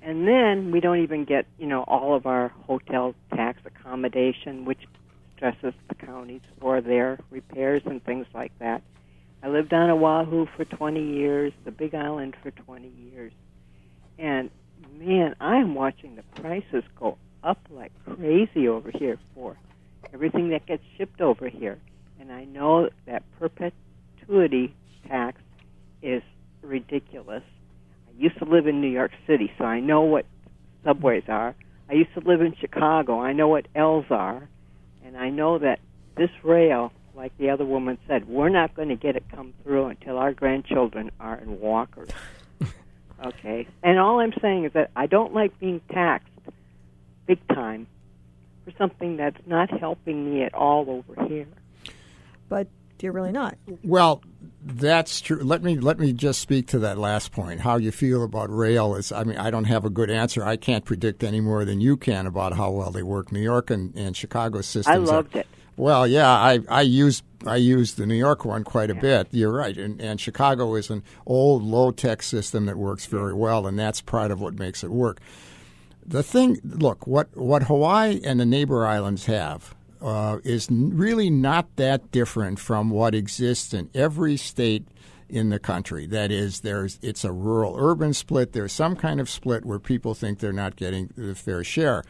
[0.00, 4.80] And then we don't even get, you know, all of our hotel tax accommodation, which
[5.36, 8.82] stresses the counties for their repairs and things like that.
[9.42, 13.32] I lived on Oahu for 20 years, the Big Island for 20 years.
[14.18, 14.50] And
[14.98, 19.56] man, I'm watching the prices go up like crazy over here for
[20.14, 21.78] everything that gets shipped over here.
[22.20, 24.74] And I know that perpetuity
[25.08, 25.40] tax
[26.02, 26.22] is
[26.62, 27.42] ridiculous.
[28.08, 30.24] I used to live in New York City, so I know what
[30.84, 31.56] subways are.
[31.90, 33.20] I used to live in Chicago.
[33.20, 34.48] I know what L's are.
[35.04, 35.80] And I know that
[36.16, 39.86] this rail like the other woman said, we're not going to get it come through
[39.86, 42.08] until our grandchildren are in walkers.
[43.24, 43.66] okay?
[43.82, 46.28] And all I'm saying is that I don't like being taxed
[47.26, 47.86] big time
[48.64, 51.46] for something that's not helping me at all over here.
[52.48, 52.68] But
[53.02, 53.58] you're really not.
[53.82, 54.22] Well,
[54.64, 55.42] that's true.
[55.42, 57.60] Let me let me just speak to that last point.
[57.60, 60.44] How you feel about rail is I mean, I don't have a good answer.
[60.44, 63.32] I can't predict any more than you can about how well they work.
[63.32, 64.86] New York and, and Chicago systems.
[64.86, 65.46] I loved are, it.
[65.76, 69.28] Well, yeah, I I use I use the New York one quite a bit.
[69.30, 73.66] You're right, and, and Chicago is an old low tech system that works very well,
[73.66, 75.20] and that's part of what makes it work.
[76.04, 81.74] The thing, look, what what Hawaii and the neighbor islands have uh, is really not
[81.76, 84.86] that different from what exists in every state
[85.28, 86.06] in the country.
[86.06, 88.52] That is, there's it's a rural urban split.
[88.52, 92.04] There's some kind of split where people think they're not getting the fair share.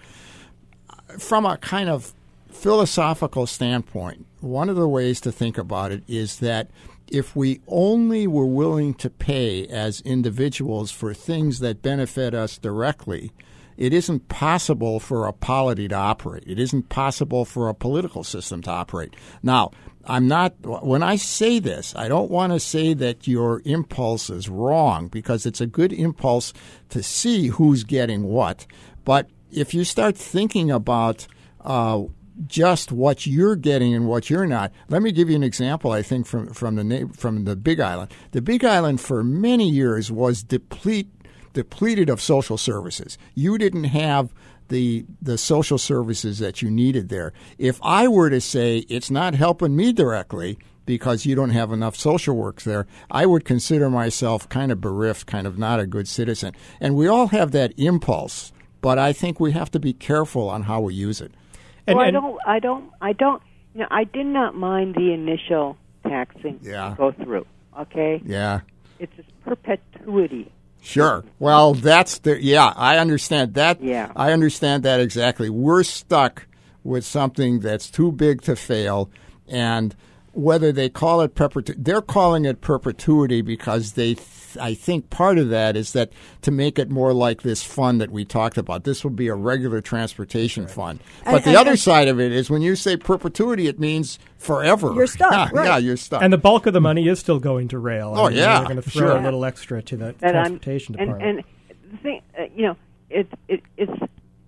[1.18, 2.14] From a kind of
[2.52, 6.70] philosophical standpoint, one of the ways to think about it is that
[7.08, 13.32] if we only were willing to pay as individuals for things that benefit us directly,
[13.76, 16.44] it isn't possible for a polity to operate.
[16.46, 19.14] It isn't possible for a political system to operate.
[19.42, 19.72] Now,
[20.04, 24.48] I'm not, when I say this, I don't want to say that your impulse is
[24.48, 26.52] wrong because it's a good impulse
[26.90, 28.66] to see who's getting what.
[29.04, 31.26] But if you start thinking about
[31.60, 32.02] uh,
[32.46, 34.72] just what you're getting and what you're not.
[34.88, 35.92] Let me give you an example.
[35.92, 38.12] I think from from the from the Big Island.
[38.32, 41.10] The Big Island for many years was deplete
[41.52, 43.18] depleted of social services.
[43.34, 44.32] You didn't have
[44.68, 47.32] the the social services that you needed there.
[47.58, 51.96] If I were to say it's not helping me directly because you don't have enough
[51.96, 56.08] social works there, I would consider myself kind of bereft, kind of not a good
[56.08, 56.54] citizen.
[56.80, 60.62] And we all have that impulse, but I think we have to be careful on
[60.62, 61.32] how we use it.
[61.86, 63.42] And, well, I don't, I don't, I don't.
[63.74, 66.94] You know, I did not mind the initial taxing yeah.
[66.96, 67.46] go through.
[67.78, 68.20] Okay.
[68.24, 68.60] Yeah.
[68.98, 70.52] It's a perpetuity.
[70.82, 71.24] Sure.
[71.38, 72.72] Well, that's the yeah.
[72.76, 73.82] I understand that.
[73.82, 74.12] Yeah.
[74.16, 75.48] I understand that exactly.
[75.48, 76.46] We're stuck
[76.84, 79.08] with something that's too big to fail,
[79.46, 79.94] and
[80.32, 85.38] whether they call it perpetuity, they're calling it perpetuity because they, th- I think part
[85.38, 86.12] of that is that
[86.42, 88.84] to make it more like this fund that we talked about.
[88.84, 91.00] This will be a regular transportation fund.
[91.24, 93.78] But And- the and- other and- side of it is when you say perpetuity, it
[93.80, 94.92] means forever.
[94.94, 95.64] You're stuck, Yeah, right.
[95.66, 96.22] yeah, you're stuck.
[96.22, 98.12] And the bulk of the money is still going to rail.
[98.16, 99.16] Oh, I mean, yeah, they're going to throw sure.
[99.18, 101.46] a little extra to the that I'm- transportation and, department.
[101.70, 102.76] And the thing, uh, you know,
[103.10, 103.92] it's it, it's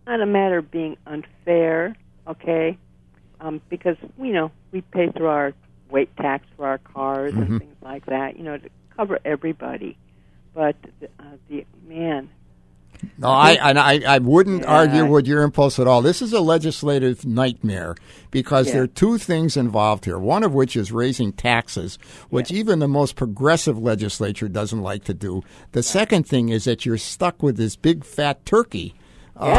[0.06, 1.94] not a matter of being unfair,
[2.26, 2.76] okay?
[3.40, 5.52] Um, because you know we pay through our
[5.90, 9.96] weight tax for our cars and things like that, you know, to cover everybody.
[10.54, 12.30] But the, uh, the man,
[13.18, 14.68] No, I I, I wouldn't Yeah.
[14.72, 16.00] argue with your impulse at all.
[16.00, 17.96] This is a legislative nightmare
[18.30, 18.74] because Yeah.
[18.74, 20.18] there are two things involved here.
[20.18, 21.98] One of which is raising taxes,
[22.30, 25.42] which even the most progressive legislature doesn't like to do.
[25.72, 28.94] The second thing is that you're stuck with this big fat turkey.
[29.44, 29.50] Um,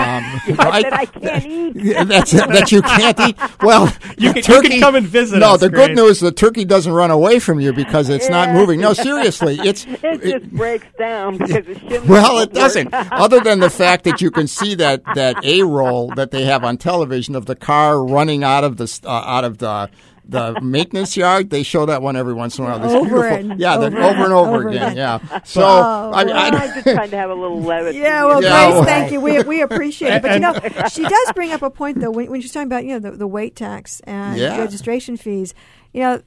[0.57, 0.83] right?
[0.83, 1.73] that I can't eat.
[2.07, 3.37] That's that you can't eat.
[3.61, 5.87] Well, You the can- you can come and visit No, us, the Grace.
[5.87, 8.79] good news: is the turkey doesn't run away from you because it's not moving.
[8.79, 12.05] No, seriously, it's it just breaks down because it shouldn't.
[12.05, 12.49] well, work.
[12.49, 12.93] it doesn't.
[12.93, 16.63] Other than the fact that you can see that that A roll that they have
[16.63, 19.89] on television of the car running out of the uh, out of the
[20.27, 22.79] the maintenance yard, they show that one every once in a while.
[22.79, 24.91] This Over beautiful, and yeah, the- over over, and over, over again.
[24.93, 24.97] again.
[24.97, 25.39] Yeah.
[25.45, 27.99] So Oh, I, mean, I, I just tried to have a little levity.
[28.05, 29.21] Yeah, well, Yeah, Grace, well- thank you.
[29.21, 30.21] We, we appreciate it.
[30.21, 30.53] But you know,
[30.89, 33.17] she does bring up a point though when, when she's talking about you know the,
[33.17, 34.57] the weight tax and Yeah.
[34.57, 35.53] registration fees.
[35.93, 36.21] You know,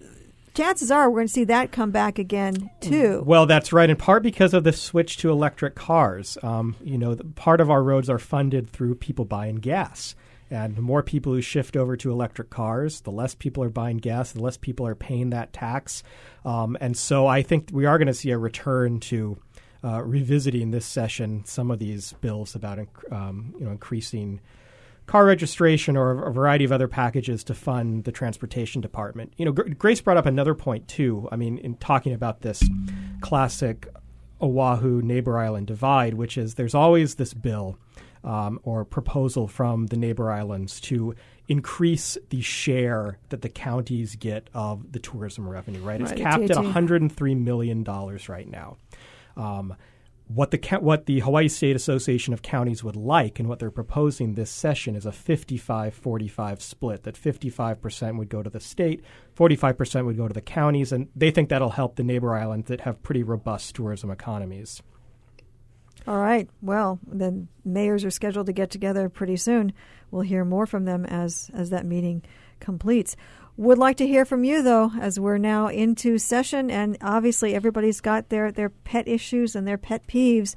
[0.54, 3.22] chances are we're going to see that come back again too.
[3.26, 3.90] Well, that's right.
[3.90, 6.38] In part because of the switch to electric cars.
[6.42, 10.14] Um, you know, the, part of our roads are funded through people buying gas.
[10.50, 13.98] And the more people who shift over to electric cars, the less people are buying
[13.98, 16.02] gas, the less people are paying that tax.
[16.44, 19.38] Um, and so I think we are going to see a return to
[19.84, 22.80] uh, revisiting this session some of these bills about
[23.12, 24.40] um, you know increasing
[25.06, 29.32] car registration or a variety of other packages to fund the transportation department.
[29.36, 31.28] You know, Gr- Grace brought up another point too.
[31.32, 32.62] I mean, in talking about this
[33.20, 33.88] classic
[34.40, 37.78] Oahu neighbor island divide, which is there's always this bill
[38.28, 41.14] um, or proposal from the neighbor islands to
[41.48, 45.80] increase the share that the counties get of the tourism revenue.
[45.80, 48.76] Right, it's Right, capped at 103 million dollars right now.
[49.34, 49.74] Um,
[50.26, 54.34] what the what the Hawaii State Association of Counties would like and what they're proposing
[54.34, 59.02] this session is a 55-45 split that 55% would go to the state,
[59.38, 62.82] 45% would go to the counties and they think that'll help the neighbor islands that
[62.82, 64.82] have pretty robust tourism economies.
[66.08, 66.48] All right.
[66.62, 69.74] Well, then mayors are scheduled to get together pretty soon.
[70.10, 72.22] We'll hear more from them as as that meeting
[72.60, 73.14] completes.
[73.58, 78.00] Would like to hear from you though, as we're now into session, and obviously everybody's
[78.00, 80.54] got their their pet issues and their pet peeves.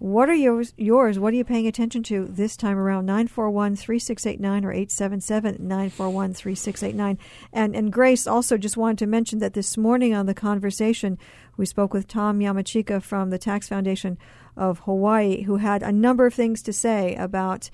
[0.00, 0.74] What are yours?
[0.76, 1.20] Yours?
[1.20, 3.06] What are you paying attention to this time around?
[3.06, 7.18] 941-3689 or 877-941-3689.
[7.52, 11.16] And and Grace also just wanted to mention that this morning on the conversation,
[11.56, 14.18] we spoke with Tom Yamachika from the Tax Foundation
[14.60, 17.70] of Hawaii, who had a number of things to say about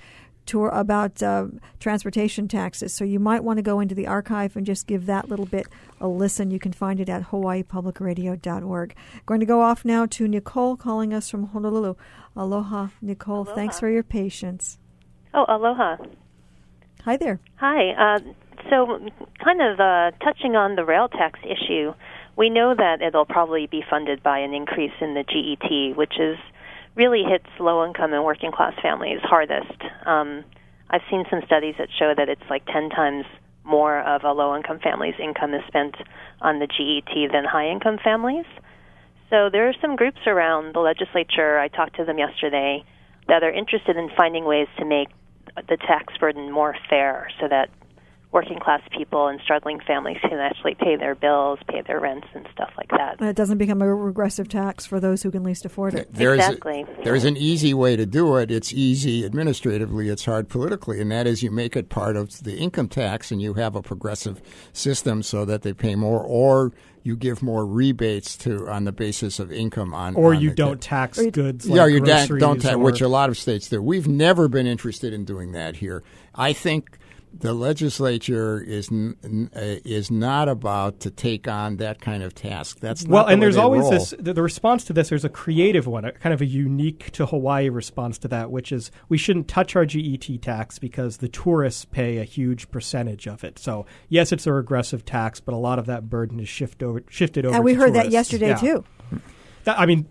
[0.46, 1.48] tour about uh,
[1.80, 2.92] transportation taxes.
[2.92, 5.66] So you might want to go into the archive and just give that little bit
[6.00, 6.52] a listen.
[6.52, 8.94] You can find it at hawaiipublicradio.org.
[9.26, 11.96] Going to go off now to Nicole calling us from Honolulu.
[12.36, 13.42] Aloha, Nicole.
[13.42, 13.54] Aloha.
[13.54, 14.78] Thanks for your patience.
[15.34, 15.96] Oh, aloha.
[17.04, 17.40] Hi there.
[17.56, 17.90] Hi.
[17.90, 18.18] Uh,
[18.70, 18.98] so,
[19.42, 21.92] kind of uh, touching on the rail tax issue,
[22.36, 26.36] we know that it'll probably be funded by an increase in the GET, which is
[26.96, 29.80] really hits low income and working class families hardest.
[30.06, 30.44] Um,
[30.90, 33.24] I've seen some studies that show that it's like 10 times
[33.64, 35.94] more of a low income family's income is spent
[36.40, 38.46] on the GET than high income families.
[39.28, 42.84] So there are some groups around the legislature, I talked to them yesterday,
[43.28, 45.08] that are interested in finding ways to make
[45.68, 47.68] the tax burden more fair so that
[48.32, 52.46] working class people and struggling families can actually pay their bills, pay their rents, and
[52.52, 53.18] stuff like that.
[53.18, 56.12] And it doesn't become a regressive tax for those who can least afford it.
[56.12, 56.84] There's Exactly.
[57.02, 58.50] there's an easy way to do it.
[58.50, 60.08] It's easy administratively.
[60.10, 63.40] It's hard politically, and that is you make it part of the income tax, and
[63.40, 66.72] you have a progressive system so that they pay more, or
[67.04, 70.14] you give more rebates to on the basis of income on.
[70.16, 73.00] Or on you the- don't tax Or you- goods yeah, you don't, don't tax, which
[73.00, 73.80] a lot of states do.
[73.80, 76.02] We've never been interested in doing that here.
[76.34, 76.98] I think
[77.40, 82.34] the legislature is n- n- uh, is not about to take on that kind of
[82.34, 82.80] task.
[82.80, 83.90] That's not well, the and there's always roll.
[83.90, 85.08] this the, the response to this.
[85.08, 88.72] There's a creative one, a kind of a unique to Hawaii response to that, which
[88.72, 93.44] is we shouldn't touch our GET tax because the tourists pay a huge percentage of
[93.44, 93.58] it.
[93.58, 97.02] So yes, it's a regressive tax, but a lot of that burden is shift over
[97.08, 97.54] shifted over.
[97.56, 98.56] And we to heard that yesterday Yeah.
[98.56, 98.84] too.
[99.64, 100.06] That, I mean,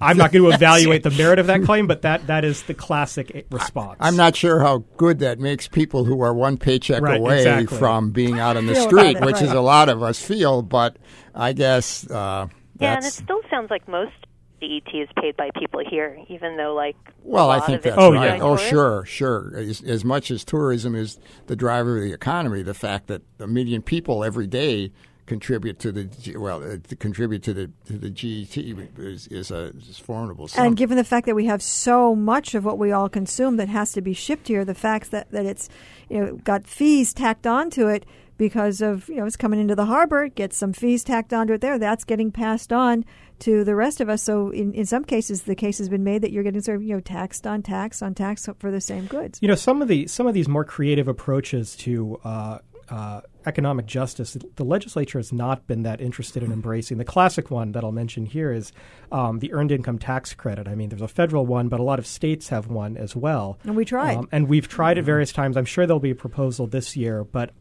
[0.00, 2.74] I'm not going to evaluate the merit of that claim, but that, that is the
[2.74, 3.96] classic response.
[4.00, 7.78] I'm not sure how good that makes people who are one paycheck Right, away exactly.
[7.78, 10.62] from being out on the street, about it, which is a lot of us feel.
[10.62, 10.96] But
[11.34, 14.12] I guess uh, Yeah, and it still sounds like most
[14.60, 17.50] GET is paid by people here, even though like well.
[17.50, 18.38] a I lot think of that's Oh, right.
[18.38, 18.42] yeah.
[18.44, 19.52] Oh, sure, sure.
[19.56, 23.46] As, as much as tourism is the driver of the economy, the fact that a
[23.46, 24.92] million people every day
[25.26, 29.50] contribute to the G- well, uh, to contribute to the to the GET is is
[29.50, 30.48] a is formidable.
[30.48, 30.66] Sum.
[30.66, 33.68] And given the fact that we have so much of what we all consume that
[33.68, 35.68] has to be shipped here, the fact that, that it's
[36.08, 38.06] you know got fees tacked onto it
[38.36, 41.54] because of you know it's coming into the harbor, it gets some fees tacked onto
[41.54, 41.78] it there.
[41.78, 43.04] That's getting passed on
[43.40, 44.22] to the rest of us.
[44.22, 46.82] So in, in some cases, the case has been made that you're getting sort of
[46.82, 49.38] you know taxed on tax on tax for the same goods.
[49.40, 52.58] You know, some of the some of these more creative approaches to uh,
[52.88, 56.98] uh, economic justice, the legislature has not been that interested in embracing.
[56.98, 58.72] The classic one that I'll mention here is
[59.12, 60.68] um, the earned income tax credit.
[60.68, 63.58] I mean, there's a federal one, but a lot of states have one as well.
[63.64, 64.16] And we tried.
[64.16, 65.56] Um, and we've tried it various times.
[65.56, 67.52] I'm sure there'll be a proposal this year, but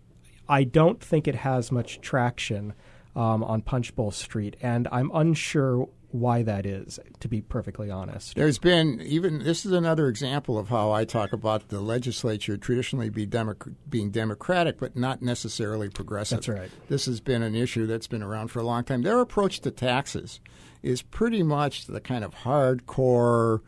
[0.47, 2.73] I don't think it has much traction
[3.15, 6.99] um, on Punchbowl Street, and I'm unsure why that is.
[7.20, 8.36] To be perfectly honest.
[8.36, 13.09] There's been even this is another example of how I talk about the legislature traditionally
[13.09, 16.38] be democ- being democratic, but not necessarily progressive.
[16.38, 16.70] That's right.
[16.88, 19.01] This has been an issue that's been around for a long time.
[19.01, 20.39] Their approach to taxes
[20.84, 23.61] is pretty much the kind of hardcore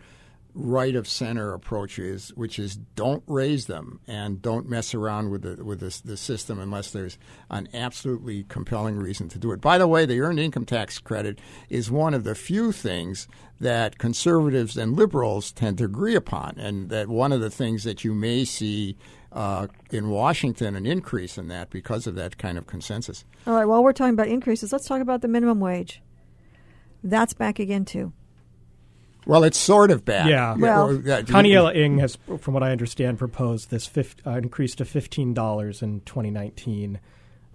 [0.55, 5.41] right of center approach is, which is don't raise them and don't mess around with
[5.41, 7.17] the with the, the system unless there's
[7.49, 9.59] an absolutely compelling reason to do it.
[9.59, 11.39] By the way, the earned income tax credit
[11.69, 13.27] is one of the few things
[13.59, 18.03] that conservatives and liberals tend to agree upon, and that one of the things that
[18.03, 18.97] you may see.
[19.31, 23.25] Uh, in Washington, an increase in that because of that kind of consensus.
[23.45, 23.65] All right.
[23.65, 26.01] While we're talking about increases, let's talk about the minimum wage.
[27.03, 28.13] That's back again too.
[29.25, 30.29] Well, it's sort of bad.
[30.29, 30.55] Yeah.
[30.55, 34.75] Well- or- yeah, Kaniela Ing has, from what I understand, proposed this fif- uh, increase
[34.75, 36.99] to fifteen dollars in 2019.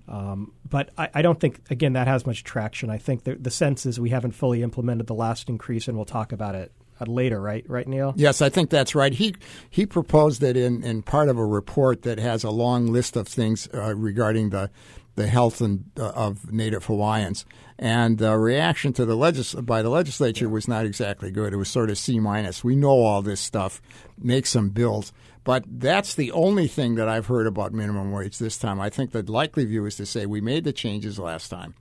[0.09, 2.91] Um, but I, I don't think, again, that has much traction.
[2.91, 6.05] I think the, the sense is we haven't fully implemented the last increase, and we'll
[6.05, 7.65] talk about it uh, later, right?
[7.69, 8.13] Right, Neal?
[8.17, 9.13] Yes, I think that's right.
[9.13, 9.37] He
[9.71, 13.29] he proposed it in, in part of a report that has a long list of
[13.29, 14.71] things uh, regarding the
[15.15, 17.45] the health and uh, of Native Hawaiians,
[17.81, 21.55] and the reaction to the legis- by the legislature was not exactly good.
[21.55, 22.63] It was sort of C minus.
[22.63, 23.81] We know all this stuff,
[24.19, 25.15] make some bills,
[25.45, 28.81] but that's the only thing that I've heard about minimum wage this time.
[28.81, 31.75] I think the likely view is to say we made the changes last time.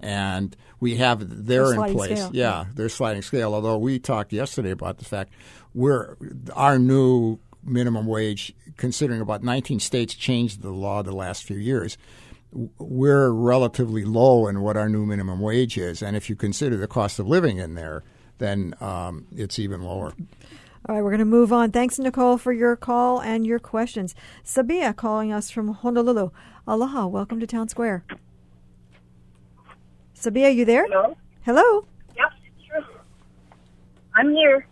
[0.00, 2.18] And we have they're in place.
[2.18, 2.30] scale.
[2.32, 3.54] Yeah, they're sliding scale.
[3.54, 5.32] Although we talked yesterday about the fact
[5.74, 6.16] we're
[6.54, 11.96] our new minimum wage, considering about 19 states changed the law the last few years.
[12.52, 16.76] W- We're relatively low in what our new minimum wage is, and if you consider
[16.76, 18.02] the cost of living in there,
[18.38, 20.12] then um, it's even lower.
[20.88, 21.70] All right, we're going to move on.
[21.70, 24.14] Thanks, Nicole, for your call and your questions.
[24.44, 26.30] Sabia calling us from Honolulu.
[26.66, 28.04] Aloha, welcome to Town Square.
[30.16, 30.86] Sabia, you there?
[30.88, 31.16] Hello?
[31.44, 31.86] Hello.
[32.16, 32.32] Yep,
[32.66, 32.84] sure.
[34.14, 34.66] I'm here.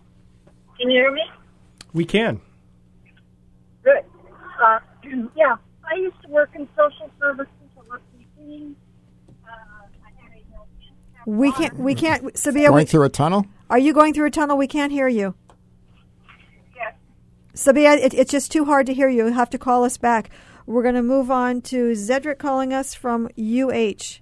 [0.79, 1.23] Can you hear me?
[1.93, 2.41] We can.
[3.85, 4.05] Good.
[4.63, 4.79] Uh,
[5.37, 7.53] yeah, I used to work in social services.
[8.51, 8.77] I worked in cleaning.
[9.45, 9.51] Uh,
[10.05, 11.79] I had a no handicap We can't.
[11.79, 12.25] We can't.
[12.35, 13.47] Sabia, Going we, through a tunnel?
[13.69, 14.57] are you going through a tunnel?
[14.57, 15.35] We can't hear you.
[16.75, 16.95] Yes.
[17.55, 19.27] Sabia, it, it's just too hard to hear you.
[19.27, 20.31] You have to call us back.
[20.67, 24.21] We're going to move on to Zedric calling us from UH.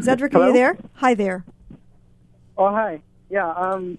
[0.00, 0.78] Zedric, are you there?
[0.94, 1.44] Hi there.
[2.56, 3.02] Oh, hi.
[3.28, 3.98] Yeah, um,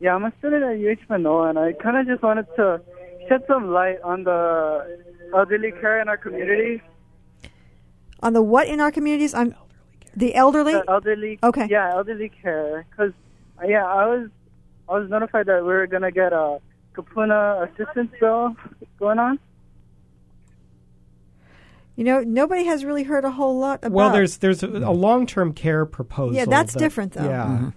[0.00, 2.80] yeah, I'm a student at UH Manoa, and I kind of just wanted to
[3.28, 4.98] shed some light on the
[5.34, 6.82] elderly care in our community.
[8.26, 9.34] On the what in our communities?
[9.34, 9.54] I'm
[10.16, 10.72] the elderly.
[10.72, 11.38] The elderly.
[11.44, 11.68] Okay.
[11.70, 12.84] Yeah, elderly care.
[12.96, 13.12] Cause
[13.62, 14.28] uh, yeah, I was
[14.88, 16.58] I was notified that we were gonna get a
[16.96, 18.56] Kupuna assistance bill
[18.98, 19.38] going on.
[21.94, 23.92] You know, nobody has really heard a whole lot about.
[23.92, 26.34] Well, there's there's a, a long term care proposal.
[26.34, 27.28] Yeah, that's that- different, though.
[27.28, 27.70] Yeah.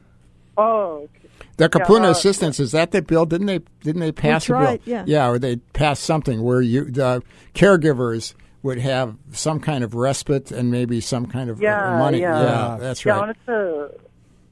[0.57, 1.29] Oh, okay.
[1.57, 3.27] The Kupuna uh, assistance is that the bill?
[3.27, 3.59] Didn't they?
[3.83, 5.03] Didn't they pass a tried, bill?
[5.05, 5.29] yeah.
[5.29, 7.21] or they passed something where you the
[7.53, 12.19] caregivers would have some kind of respite and maybe some kind of uh, Yeah, money.
[12.19, 12.41] yeah.
[12.41, 13.21] yeah, that's yeah, I right.
[13.21, 13.99] wanted to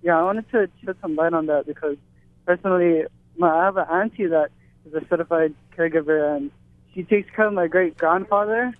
[0.02, 1.98] yeah, I wanted to shed some light on that because
[2.46, 3.04] personally,
[3.38, 4.50] my I have an auntie that
[4.86, 6.52] is a certified caregiver, and
[6.94, 8.74] she takes care of my great grandfather,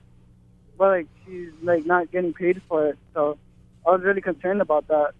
[0.78, 2.98] but like she's like not getting paid for it.
[3.14, 3.38] So
[3.86, 5.12] I was really concerned about that.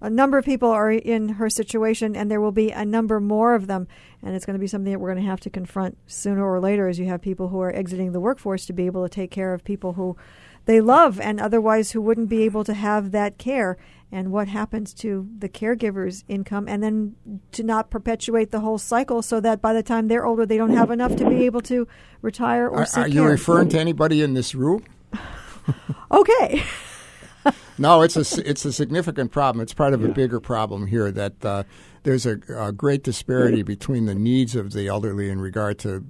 [0.00, 3.54] A number of people are in her situation, and there will be a number more
[3.54, 3.88] of them.
[4.22, 6.60] And it's going to be something that we're going to have to confront sooner or
[6.60, 9.30] later as you have people who are exiting the workforce to be able to take
[9.30, 10.16] care of people who
[10.66, 13.78] they love and otherwise who wouldn't be able to have that care.
[14.12, 17.16] and what happens to the caregiver's income, and then
[17.50, 20.76] to not perpetuate the whole cycle so that by the time they're older, they don't
[20.76, 21.88] have enough to be able to
[22.22, 23.30] retire or Are, are you care.
[23.30, 24.84] referring to anybody in this room?
[26.12, 26.62] okay.
[27.78, 29.62] No, it's a it's a significant problem.
[29.62, 31.64] It's part of a bigger problem here that uh,
[32.04, 36.04] there's a, a great disparity between the needs of the elderly in regard to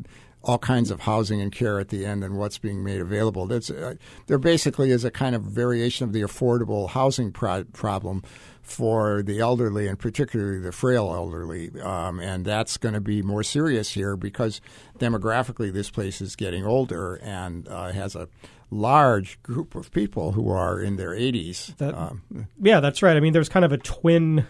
[0.47, 3.47] all kinds of housing and care at the end and what's being made available.
[3.47, 3.97] That's, uh,
[4.29, 8.23] there basically is a kind of variation of the affordable housing pro- problem
[8.63, 11.73] for the elderly and particularly the frail elderly.
[11.81, 14.61] Um, and that's going to be more serious here because
[14.99, 18.29] demographically this place is getting older and uh, has a
[18.71, 21.77] large group of people who are in their 80s.
[21.77, 22.23] That- um,
[22.61, 23.17] Yeah, that's right.
[23.17, 24.47] I mean, there's kind of a twin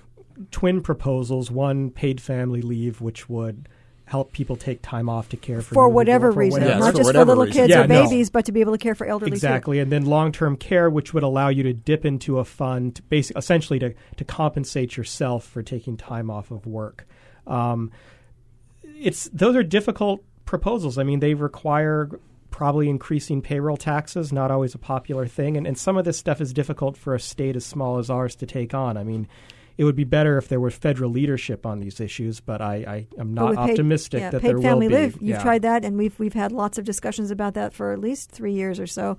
[0.51, 1.51] twin proposals.
[1.51, 3.69] One paid family leave, which would
[4.05, 6.93] help people take time off to care for for whatever for reason, whatever- Yeah, not
[6.93, 7.63] for just for little reason.
[7.63, 8.05] kids Yeah, or no.
[8.05, 9.35] babies, but to be able to care for elderly too.
[9.37, 13.37] Exactly, and then long-term care, which would allow you to dip into a fund, basic,
[13.37, 17.07] essentially to to compensate yourself for taking time off of work.
[17.49, 17.91] Um,
[18.85, 20.99] it's those are difficult proposals.
[20.99, 22.09] I mean, they require
[22.57, 26.41] probably increasing payroll taxes, not always a popular thing, and and some of this stuff
[26.41, 28.97] is difficult for a state as small as ours to take on.
[28.97, 29.29] I mean.
[29.79, 33.21] It would be better if there were federal leadership on these issues, but I, I
[33.21, 35.03] am not with paid- optimistic yeah, that paid there family will be.
[35.03, 35.13] leave.
[35.21, 35.43] You've Yeah.
[35.43, 38.55] tried that, and we've we've had lots of discussions about that for at least three
[38.55, 39.19] years or so,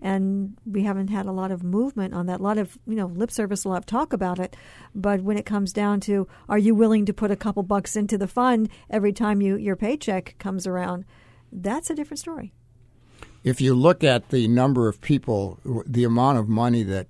[0.00, 2.38] and we haven't had a lot of movement on that.
[2.38, 4.54] A lot of you know lip service, a lot of talk about it,
[4.94, 8.16] but when it comes down to, are you willing to put a couple bucks into
[8.16, 11.04] the fund every time you your paycheck comes around?
[11.50, 12.52] That's a different story.
[13.46, 17.06] If you look at the number of people, the amount of money that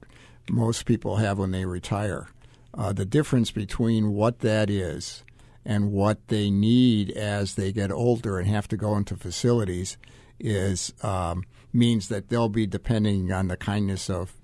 [0.50, 2.28] most people have when they retire,
[2.74, 5.24] uh, the difference between what that is
[5.64, 9.96] and what they need as they get older and have to go into facilities
[10.38, 14.34] is um, means that they'll be depending on the kindness of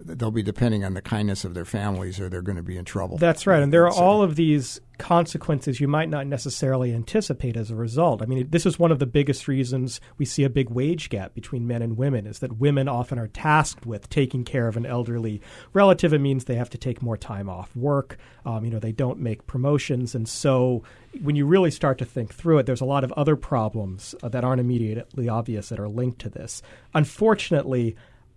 [0.00, 2.86] they'll be depending on the kindness of their families or they're going to be in
[2.86, 3.18] trouble.
[3.18, 3.62] That's right.
[3.62, 8.22] And there are all of these consequences you might not necessarily anticipate as a result.
[8.22, 11.34] I mean, this is one of the biggest reasons we see a big wage gap
[11.34, 14.86] between men and women is that women often are tasked with taking care of an
[14.86, 15.40] elderly
[15.72, 16.12] relative.
[16.12, 18.16] It means they have to take more time off work.
[18.46, 20.14] Um, you know, they don't make promotions.
[20.14, 20.82] And so
[21.22, 24.28] when you really start to think through it, there's a lot of other problems uh,
[24.28, 26.62] that aren't immediately obvious that are linked to this.
[26.94, 27.96] Unfortunately,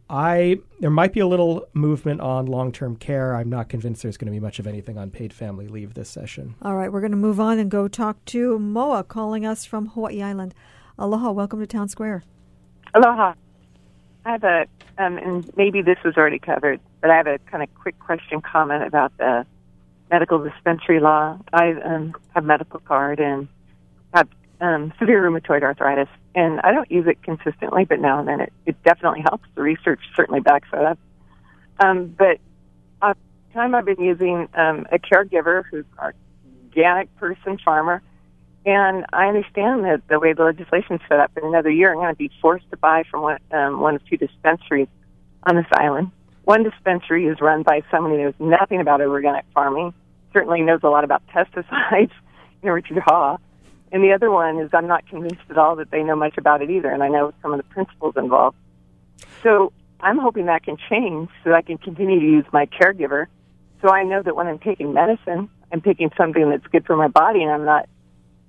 [0.09, 3.35] I there might be a little movement on long term care.
[3.35, 6.09] I'm not convinced there's going to be much of anything on paid family leave this
[6.09, 6.55] session.
[6.61, 9.87] All right, we're going to move on and go talk to Moa calling us from
[9.87, 10.53] Hawaii Island.
[10.97, 12.23] Aloha, welcome to Town Square.
[12.93, 13.33] Aloha.
[14.25, 14.65] I have a,
[14.97, 18.41] um, and maybe this was already covered, but I have a kind of quick question
[18.41, 19.45] comment about the
[20.11, 21.39] medical dispensary law.
[21.53, 23.47] I um, have medical card and
[24.13, 24.27] have
[24.59, 28.53] um, severe rheumatoid arthritis, and I don't use it consistently, but now and then it,
[28.67, 29.45] it definitely helps.
[29.55, 30.99] The research certainly backs that up.
[31.79, 32.37] Um, but
[33.01, 33.15] uh,
[33.53, 36.13] time I've been using um, a caregiver who's an
[36.67, 38.03] organic person, farmer,
[38.67, 42.13] and I understand that the way the legislation's set up, in another year, I'm going
[42.13, 44.89] to be forced to buy from one, um, one of two dispensaries
[45.41, 46.11] on this island.
[46.43, 49.91] One dispensary is run by someone who knows nothing about organic farming,
[50.33, 52.11] certainly knows a lot about pesticides,
[52.61, 53.37] you know, Richard Ha.
[53.91, 56.61] And the other one is I'm not convinced at all that they know much about
[56.61, 58.57] it either, and I know some of the principles involved.
[59.41, 63.27] So I'm hoping that can change so I can continue to use my caregiver.
[63.81, 67.07] So I know that when I'm taking medicine, I'm taking something that's good for my
[67.07, 67.87] body, and I'm not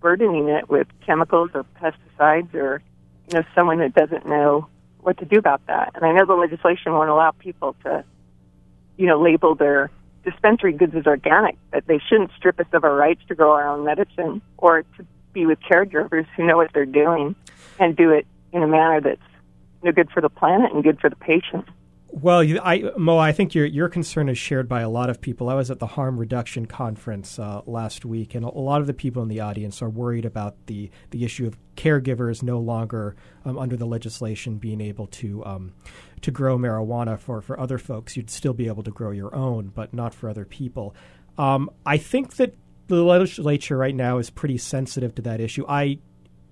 [0.01, 2.83] burdening it with chemicals or pesticides or
[3.29, 4.69] you know someone that doesn't know
[5.01, 5.93] what to do about that.
[5.95, 8.05] And I know the legislation won't allow people to
[8.97, 9.91] you know label their
[10.25, 13.69] dispensary goods as organic, but they shouldn't strip us of our rights to grow our
[13.69, 17.35] own medicine or to be with caregivers who know what they're doing
[17.79, 19.21] and do it in a manner that's
[19.83, 21.67] you know, good for the planet and good for the patient.
[22.11, 25.21] Well, you, I, Mo, I think your your concern is shared by a lot of
[25.21, 25.51] people.
[25.51, 28.87] I was at the harm reduction conference uh, last week, and a, a lot of
[28.87, 33.15] the people in the audience are worried about the the issue of caregivers no longer
[33.45, 35.75] um, under the legislation being able to um,
[36.23, 38.17] to grow marijuana for for other folks.
[38.17, 40.95] You'd still be able to grow your own, but not for other people.
[41.37, 42.55] Um, I think that
[42.89, 45.65] the legislature right now is pretty sensitive to that issue.
[45.69, 45.99] I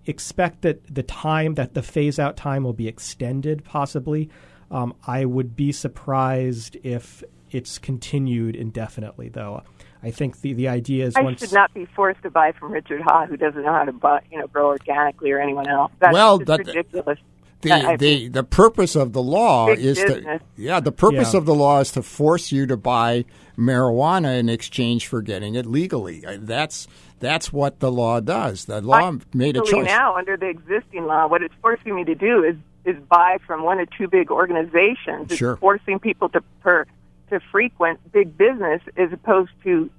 [0.07, 4.31] expect that the time that the phase out time will be extended possibly.
[4.71, 9.63] Um, I would be surprised if it's continued indefinitely, though.
[10.03, 12.71] I think the, the idea is I once should not be forced to buy from
[12.73, 15.91] Richard Ha, who doesn't know how to buy, you know grow organically or anyone else.
[15.99, 17.19] That's Well, just that- ridiculous.
[17.63, 21.39] the I- the the purpose of the law Big is to yeah the purpose Yeah.
[21.39, 23.25] of the law is to force you to buy
[23.59, 26.25] marijuana in exchange for getting it legally.
[26.25, 26.87] Uh, That's
[27.19, 28.67] that's what the law does.
[28.67, 29.87] The law made a choice.
[29.87, 33.65] now under the existing law, what it's forcing me to do is is buy from
[33.65, 35.31] one or two big organizations.
[35.31, 35.57] It's Sure.
[35.57, 36.85] forcing people to per
[37.31, 39.91] to frequent big business as opposed to,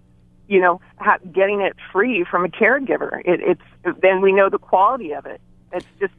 [0.47, 3.19] you know, ha- getting it free from a caregiver.
[3.25, 3.41] It,
[3.83, 5.41] it's then we know the quality of it.
[5.73, 6.13] It's just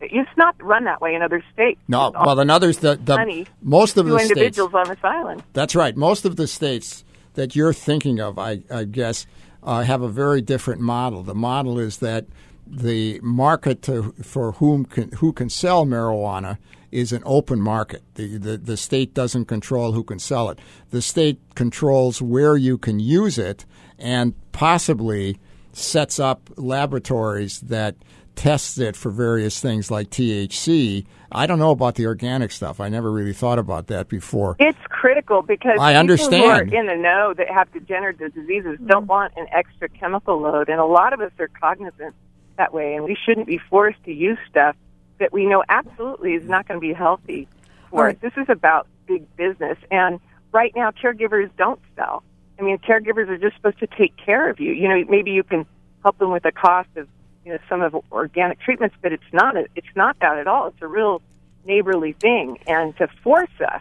[0.00, 1.80] it's not run that way in other states.
[1.88, 4.30] No, It's well, in others, the, the most of the states.
[4.30, 5.42] individuals on this island.
[5.52, 5.96] That's right.
[5.96, 9.26] Most of the states that you're thinking of, I, I guess,
[9.62, 11.22] uh, have a very different model.
[11.22, 12.26] The model is that
[12.66, 16.58] the market to, for whom can, who can sell marijuana
[16.90, 18.02] is an open market.
[18.14, 20.58] The, the the state doesn't control who can sell it.
[20.90, 23.66] The state controls where you can use it,
[23.98, 25.38] and possibly
[25.72, 27.94] sets up laboratories that
[28.38, 31.04] tests it for various things like THC.
[31.32, 32.78] I don't know about the organic stuff.
[32.78, 34.54] I never really thought about that before.
[34.60, 36.34] It's critical because I people understand.
[36.44, 39.08] who are in the know that have degenerative diseases don't mm.
[39.08, 42.14] want an extra chemical load, and a lot of us are cognizant
[42.58, 44.76] that way, and we shouldn't be forced to use stuff
[45.18, 47.48] that we know absolutely is not going to be healthy
[47.90, 48.14] for Right.
[48.14, 48.22] us.
[48.22, 50.20] This is about big business, and
[50.52, 52.22] right now caregivers don't sell.
[52.56, 54.72] I mean, caregivers are just supposed to take care of you.
[54.72, 55.66] You know, maybe you can
[56.04, 57.08] help them with the cost of
[57.48, 60.66] you know some of organic treatments, but it's not a, it's not that at all.
[60.66, 61.22] It's a real
[61.64, 63.80] neighborly thing, and to force us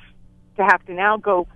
[0.55, 1.47] to have to now go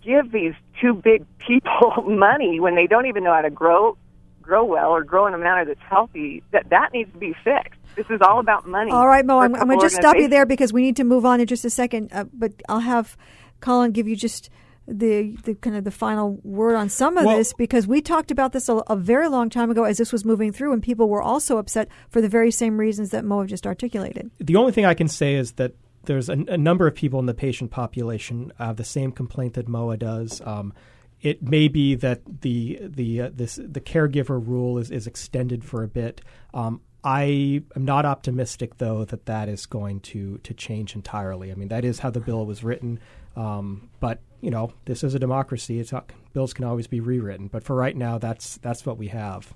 [0.00, 3.98] give these two big people money when they don't even know how to grow
[4.40, 7.78] grow well or grow in a manner that's healthy that that needs to be fixed
[7.96, 10.28] this is all about money All right, Mo, I'm, I'm going to just stop you
[10.28, 12.10] there because we need to move on in just a second.
[12.12, 13.16] Uh, but I'll have
[13.60, 14.50] Colin give you just
[14.88, 18.30] the, the kind of the final word on some of Well- this because we talked
[18.30, 21.08] about this a, a very long time ago as this was moving through, and people
[21.08, 24.30] were also upset for the very same reasons that Mo just articulated.
[24.38, 25.74] The only thing I can say is that
[26.04, 29.68] there's a, a number of people in the patient population have the same complaint that
[29.68, 30.40] MOA does.
[30.44, 30.72] Um,
[31.20, 35.82] it may be that the the uh, this the caregiver rule is, is extended for
[35.82, 36.20] a bit.
[36.54, 41.50] Um, I am not optimistic though that that is going to to change entirely.
[41.50, 43.00] I mean that is how the bill was written,
[43.36, 45.80] um, but you know this is a democracy.
[45.80, 49.08] It's not, bills can always be rewritten, but for right now that's that's what we
[49.08, 49.54] have.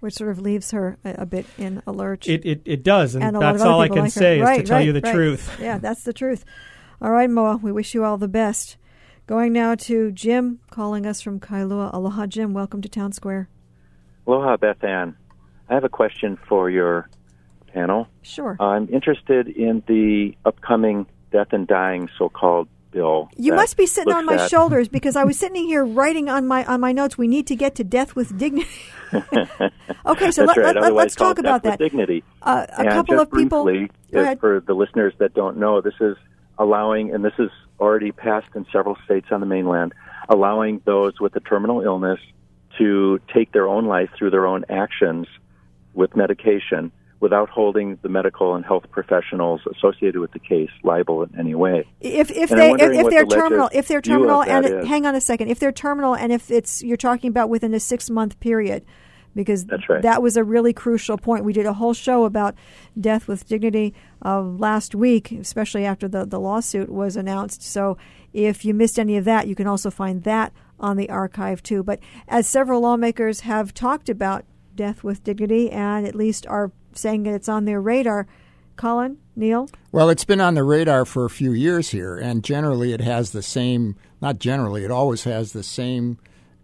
[0.00, 2.28] Which sort of leaves her a, a bit in a lurch.
[2.28, 4.20] It it, it does, and, and that's all I can like her.
[4.20, 5.14] say is right, to tell right, you the right.
[5.14, 5.58] truth.
[5.60, 6.44] Yeah, that's the truth.
[7.00, 8.76] All right, Moa, we wish you all the best.
[9.26, 11.92] Going now to Jim calling us from Kailua.
[11.92, 12.54] Aloha, Jim.
[12.54, 13.48] Welcome to Town Square.
[14.26, 15.16] Aloha, Beth Ann.
[15.68, 17.08] I have a question for your
[17.74, 18.06] panel.
[18.22, 18.56] Sure.
[18.60, 23.28] I'm interested in the upcoming death and dying so-called bill.
[23.36, 26.46] You must be sitting on my at- shoulders because I was sitting here writing on
[26.46, 27.18] my on my notes.
[27.18, 28.68] We need to get to death with dignity.
[30.06, 30.74] okay, so let, right.
[30.74, 31.78] let, us talk about that.
[31.78, 32.24] dignity.
[32.42, 33.64] Uh, a and couple of people.
[33.64, 36.16] briefly, Go for the listeners that don't know, this is
[36.58, 39.94] allowing, and this is already passed in several states on the mainland,
[40.28, 42.18] allowing those with a terminal illness
[42.78, 45.26] to take their own life through their own actions
[45.94, 51.38] with medication without holding the medical and health professionals associated with the case liable in
[51.38, 51.86] any way.
[52.00, 54.86] If if And they if, if they're the terminal if they're terminal and is.
[54.86, 57.80] hang on a second if they're terminal and if it's you're talking about within a
[57.80, 58.84] six month period
[59.34, 60.02] because right.
[60.02, 61.44] that was a really crucial point.
[61.44, 62.54] We did a whole show about
[62.98, 63.94] death with dignity
[64.24, 67.62] uh, last week, especially after the the lawsuit was announced.
[67.62, 67.98] So
[68.32, 71.82] if you missed any of that, you can also find that on the archive too.
[71.82, 74.44] But as several lawmakers have talked about
[74.74, 78.26] death with dignity and at least are saying that it's on their radar,
[78.76, 79.68] Colin Neal.
[79.92, 83.30] Well, it's been on the radar for a few years here, and generally it has
[83.30, 86.18] the same, not generally, it always has the same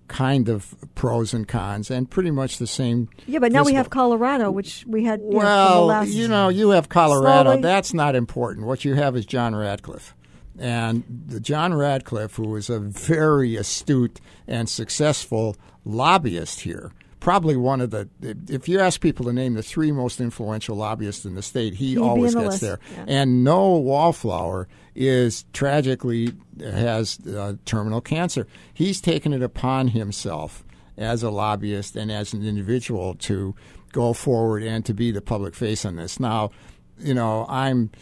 [0.08, 3.08] kind of pros and cons, and pretty much the same.
[3.26, 5.20] Yeah, but now we have Colorado, which we had.
[5.20, 7.50] You know, Well, last, you know, you have Colorado.
[7.50, 7.62] Slowly.
[7.62, 8.66] That's not important.
[8.66, 10.14] What you have is John Radcliffe.
[10.58, 15.56] And the John Radcliffe, who was a very astute and successful
[15.86, 18.08] lobbyist here, probably one of the,
[18.48, 21.90] if you ask people to name the three most influential lobbyists in the state, he
[21.90, 22.80] He'd always the gets list, there.
[22.96, 23.04] yeah.
[23.06, 24.66] And no Wallflower
[24.96, 28.48] is tragically has uh, terminal cancer.
[28.74, 30.64] He's taken it upon himself
[30.98, 33.54] as a lobbyist and as an individual to
[33.92, 36.18] go forward and to be the public face on this.
[36.18, 36.50] Now,
[36.98, 37.92] you know, I'm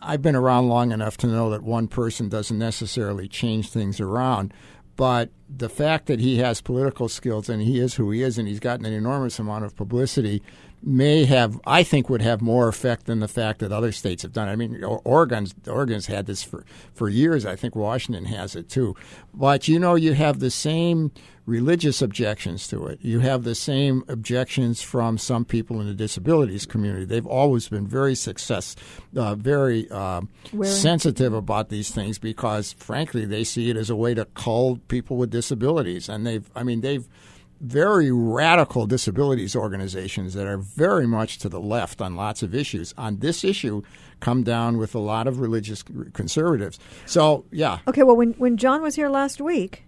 [0.00, 4.54] I've been around long enough to know that one person doesn't necessarily change things around.
[4.96, 8.48] But the fact that he has political skills and he is who he is and
[8.48, 10.42] he's gotten an enormous amount of publicity
[10.82, 14.32] may have, I think, would have more effect than the fact that other states have
[14.32, 14.48] done.
[14.48, 14.52] it.
[14.52, 17.46] I mean, Oregon's Oregon's had this for for years.
[17.46, 18.94] I think Washington has it too.
[19.34, 21.10] But you know, you have the same
[21.46, 22.98] religious objections to it.
[23.02, 27.04] You have the same objections from some people in the disabilities community.
[27.04, 28.74] They've always been very success,
[29.16, 30.22] uh, very uh,
[30.62, 35.16] sensitive about these things because, frankly, they see it as a way to cull people
[35.16, 36.08] with disabilities.
[36.08, 37.06] And they've, I mean, they've
[37.60, 42.94] very radical disabilities organizations that are very much to the left on lots of issues.
[42.96, 43.82] On this issue,
[44.20, 45.82] come down with a lot of religious
[46.12, 46.78] conservatives.
[47.06, 47.78] So, yeah.
[47.88, 49.84] Okay, well, when, when John was here last week,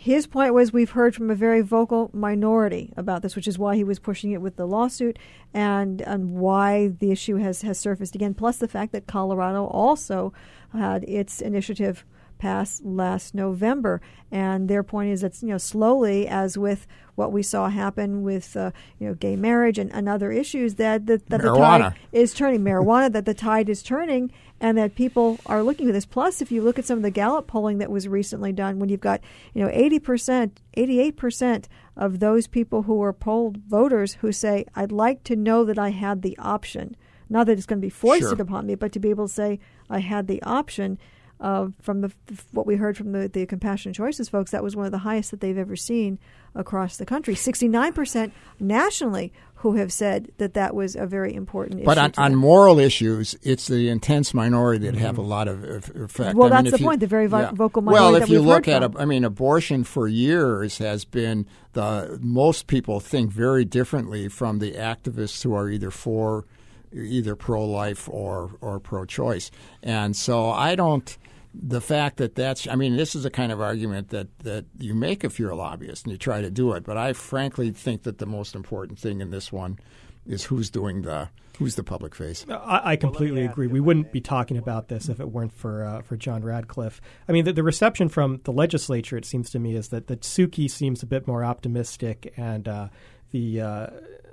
[0.00, 3.74] his point was we've heard from a very vocal minority about this, which is why
[3.74, 5.18] he was pushing it with the lawsuit
[5.52, 10.32] and, and why the issue has, has surfaced again, plus the fact that Colorado also
[10.72, 12.04] had its initiative
[12.38, 14.00] passed last November.
[14.30, 18.56] And their point is that you know slowly, as with what we saw happen with
[18.56, 22.34] uh, you know gay marriage and, and other issues, that the, that the tide is
[22.34, 24.30] turning marijuana, that the tide is turning,
[24.60, 26.04] and that people are looking at this.
[26.06, 28.88] Plus, if you look at some of the Gallup polling that was recently done, when
[28.90, 29.20] you've got
[29.54, 34.30] you know eighty percent, eighty eight percent of those people who are polled voters who
[34.30, 36.96] say, "I'd like to know that I had the option."
[37.30, 38.42] Not that it's going to be foisted Sure.
[38.42, 39.58] upon me, but to be able to say,
[39.88, 40.98] "I had the option."
[41.40, 42.12] Uh, from the
[42.52, 45.30] what we heard from the, the compassion choices folks, that was one of the highest
[45.30, 46.18] that they've ever seen
[46.54, 47.34] across the country.
[47.34, 49.32] Sixty nine percent nationally
[49.62, 52.12] who have said that that was a very important But issue.
[52.18, 55.64] on, on moral issues, it's the intense minority that have a lot of
[55.96, 56.36] effect.
[56.36, 57.50] Well, I that's if the you- point, the very vo- yeah.
[57.52, 58.04] vocal minority.
[58.12, 62.68] Well, if you look at, a, I mean, abortion for years has been the most
[62.68, 66.44] people think very differently from the activists who are either for,
[66.92, 69.50] either pro-life or or pro-choice,
[69.82, 71.18] and so I don't.
[71.60, 74.94] The fact that that's, I mean, this is a kind of argument that, that you
[74.94, 76.84] make if you're a lobbyist and you try to do it.
[76.84, 79.78] But I frankly think that the most important thing in this one
[80.24, 81.28] is who's doing the
[81.58, 82.46] who's the public face.
[82.48, 83.66] I, I completely agree.
[83.66, 87.00] We wouldn't be talking about this if it weren't for uh, for John Radcliffe.
[87.28, 90.20] I mean, the, the reception from the legislature, it seems to me, is that that
[90.20, 92.88] Souki seems a bit more optimistic, and uh,
[93.32, 93.86] the uh,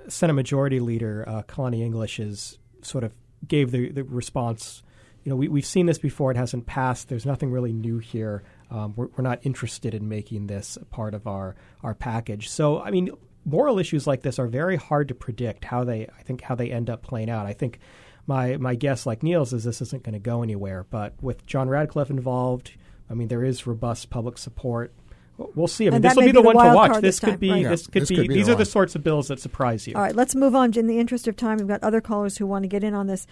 [0.08, 3.12] Senate Majority Leader uh, Kalani English is sort of
[3.48, 4.82] gave the, the response.
[5.26, 7.08] You know, we, we've seen this before; it hasn't passed.
[7.08, 8.44] There's nothing really new here.
[8.70, 12.48] Um, we're, we're not interested in making this a part of our our package.
[12.48, 13.10] So, I mean,
[13.44, 16.70] moral issues like this are very hard to predict how they I think how they
[16.70, 17.44] end up playing out.
[17.44, 17.80] I think
[18.28, 21.68] my my guess like Neal's is this isn't going to go anywhere, but with John
[21.68, 22.70] Radcliffe involved,
[23.10, 24.92] I mean there is robust public support.
[25.38, 25.88] We'll see.
[25.88, 26.92] I mean this will may be the the one to watch.
[26.94, 27.68] This this could be right.
[27.68, 29.88] this could this be, could be these the are the sorts of bills that surprise
[29.88, 29.94] you.
[29.96, 30.72] All right, let's move on.
[30.74, 33.06] In the interest of time, we've got other callers who want to get in on
[33.06, 33.26] this.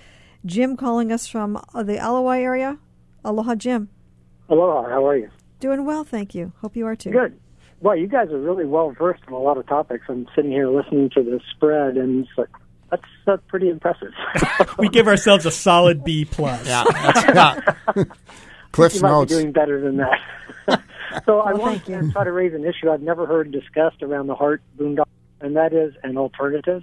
[0.44, 2.78] Jim calling us from uh, the Ala Wai area.
[3.24, 3.88] Aloha, Jim.
[4.48, 5.30] Aloha, how are you?
[5.60, 6.52] Doing well, thank you.
[6.60, 7.10] Hope you are too.
[7.10, 7.38] Good.
[7.80, 10.04] Well, you guys are really well versed in a lot of topics.
[10.08, 12.48] I'm sitting here listening to the spread, and it's like
[12.90, 14.12] that's uh, pretty impressive.
[14.78, 16.66] we give ourselves a solid B plus.
[16.66, 17.24] Yeah, that's,
[17.96, 18.04] yeah.
[18.72, 19.32] Cliff's you might notes.
[19.32, 20.82] be doing better than that.
[21.26, 24.34] so I want to try to raise an issue I've never heard discussed around the
[24.34, 25.04] HART Boondoggle,
[25.40, 26.82] and that is an alternative.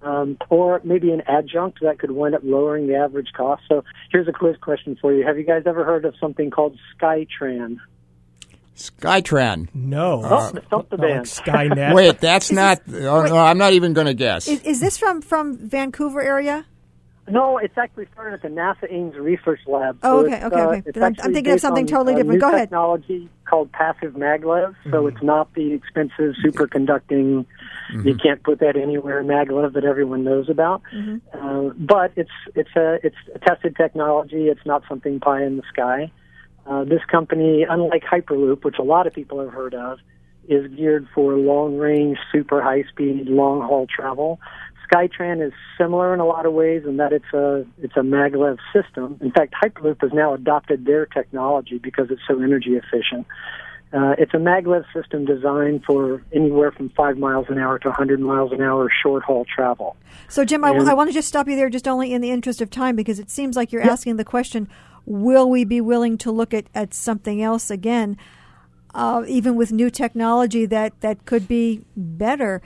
[0.00, 3.62] Um, or maybe an adjunct that could wind up lowering the average cost.
[3.68, 3.82] So
[4.12, 5.26] here's a quiz question for you.
[5.26, 7.78] Have you guys ever heard of something called Skytran?
[8.76, 9.68] Skytran.
[9.74, 10.22] No.
[10.24, 11.22] Oh, stop the Not like.
[11.22, 11.94] Skynet.
[11.96, 12.80] Wait, that's not.
[12.88, 14.46] Oh, no, I'm not even going to guess.
[14.46, 16.64] Is, is this from from Vancouver area?
[17.30, 19.98] No, it's actually started at the NASA Ames Research Lab.
[20.02, 21.00] Oh, So okay, okay, uh, okay.
[21.00, 22.34] I'm- I'm thinking of something on, totally uh, different.
[22.36, 22.60] New Go ahead.
[22.68, 24.74] technology called passive maglev.
[24.90, 27.44] So it's not the expensive superconducting.
[28.04, 30.82] You can't put that anywhere maglev that everyone knows about.
[31.32, 34.48] Uh, but it's it's a it's a tested technology.
[34.48, 36.10] It's not something pie in the sky.
[36.66, 39.98] Uh, this company, unlike Hyperloop, which a lot of people have heard of,
[40.48, 44.38] is geared for long range, super high speed, long haul travel.
[44.90, 48.58] Skytran is similar in a lot of ways in that it's a it's a maglev
[48.72, 49.18] system.
[49.20, 53.26] In fact, Hyperloop has now adopted their technology because it's so energy efficient.
[53.90, 58.20] Uh, it's a maglev system designed for anywhere from five miles an hour to 100
[58.20, 59.96] miles an hour short haul travel.
[60.28, 62.60] So, Jim, I, And- want to just stop you there, just only in the interest
[62.60, 64.68] of time, because it seems like you're asking the question:
[65.06, 68.18] Will we be willing to look at, at something else again,
[68.94, 72.60] uh, even with new technology that that could be better?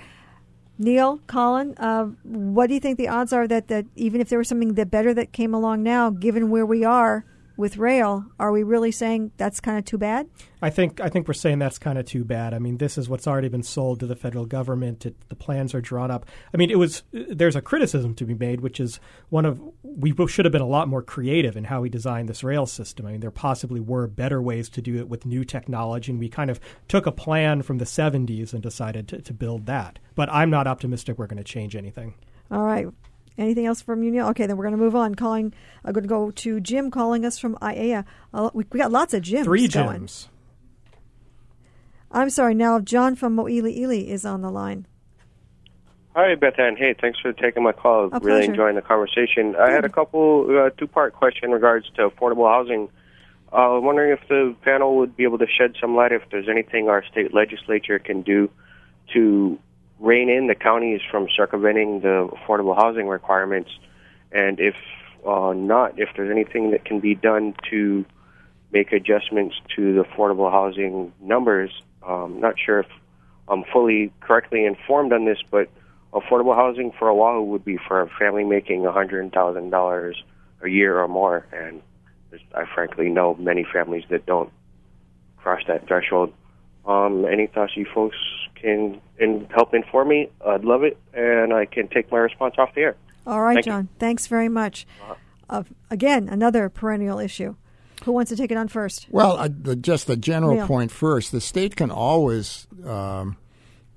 [0.79, 4.39] Neil, Colin, uh, what do you think the odds are that, that even if there
[4.39, 7.25] was something that better that came along now, given where we are
[7.57, 10.29] with rail, are we really saying that's kind of too bad?
[10.61, 12.55] I think I think we're saying that's kind of too bad.
[12.55, 15.05] I mean, this is what's already been sold to the federal government.
[15.05, 16.25] It, the plans are drawn up.
[16.55, 20.15] I mean, it was there's a criticism to be made, which is one of we
[20.29, 23.07] should have been a lot more creative in how we designed this rail system.
[23.07, 26.29] I mean, there possibly were better ways to do it with new technology, and we
[26.29, 29.99] kind of took a plan from the 70s and decided to, to build that.
[30.15, 32.15] But I'm not optimistic we're going to change anything.
[32.51, 32.87] All right.
[33.39, 34.29] Anything else from you, Neal?
[34.29, 35.15] Okay, then we're going to move on.
[35.15, 35.55] Calling,
[35.85, 38.05] I'm going to go to Jim calling us from Aiea.
[38.33, 40.03] Uh, we, we got lots of Jims Three going.
[40.03, 40.29] gyms.
[42.11, 42.55] I'm sorry.
[42.55, 44.87] Now John from Moiliili is on the line.
[46.15, 46.77] Hi, Beth Ann.
[46.77, 48.11] Hey, thanks for taking my call.
[48.13, 48.51] A really pleasure.
[48.51, 49.57] enjoying the conversation.
[49.57, 52.91] I had a couple uh, two-part question in regards to affordable housing.
[53.51, 56.51] Uh, I'm wondering if the panel would be able to shed some light if there's
[56.51, 58.51] anything our state legislature can do
[59.15, 59.59] to
[60.03, 63.71] rein in the counties from circumventing the affordable housing requirements,
[64.33, 64.75] and if
[65.27, 68.05] uh, not, if there's anything that can be done to
[68.73, 71.71] make adjustments to the affordable housing numbers.
[72.07, 72.87] Um, not sure if
[73.49, 75.69] I'm fully correctly informed on this, but
[76.13, 80.15] affordable housing for Oahu would be for a family making $100,000
[80.63, 81.83] a year or more, and
[82.55, 84.51] I frankly know many families that don't
[85.37, 86.33] cross that threshold.
[86.87, 88.17] Um, any thoughts you folks
[88.63, 90.31] can in, help inform me?
[90.47, 92.97] I'd love it, and I can take my response off the air.
[93.27, 93.83] All right, Thank John.
[93.85, 93.99] You.
[93.99, 94.87] Thanks very much.
[95.49, 97.57] Uh, again, another perennial issue.
[98.05, 99.07] Who wants to take it on first?
[99.11, 100.67] Well, uh, the, just a general Neal.
[100.67, 101.31] point first.
[101.31, 103.37] The state can always um,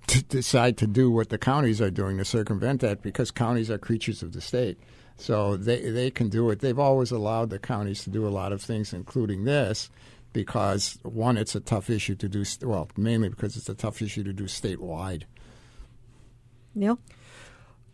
[0.05, 3.80] t- decide to do what the counties are doing to circumvent that because counties are
[3.80, 4.78] creatures of the state.
[5.18, 6.59] So they they can do it.
[6.59, 9.89] They've always allowed the counties to do a lot of things, including this,
[10.36, 12.44] because one, it's a tough issue to do.
[12.62, 15.24] Well, mainly because it's a tough issue to do statewide.
[16.76, 17.00] Neal?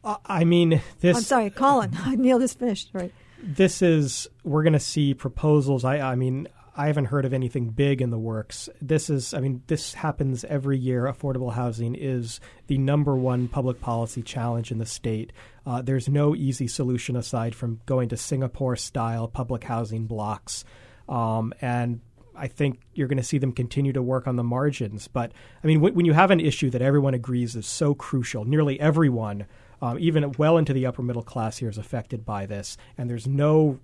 [0.04, 1.16] Uh, I mean, this.
[1.16, 1.96] I'm sorry, Colin.
[2.18, 2.90] Neal just finished.
[2.94, 3.14] Right.
[3.42, 5.86] this is we're going to see proposals.
[5.86, 8.70] I I mean I haven't heard of anything big in the works.
[8.82, 11.04] This is I mean this happens every year.
[11.04, 15.32] Affordable housing is the number one public policy challenge in the state.
[15.64, 20.66] Uh, there's no easy solution aside from going to Singapore style public housing blocks,
[21.08, 22.00] um, and
[22.36, 25.08] I think you're going to see them continue to work on the margins.
[25.08, 25.32] But
[25.64, 28.80] I mean, when, when you have an issue that everyone agrees is so crucial, nearly
[28.80, 29.46] everyone,
[29.82, 33.28] um, even well into the upper middle class here, is affected by this, and there's
[33.28, 33.80] no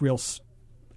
[0.00, 0.40] real s-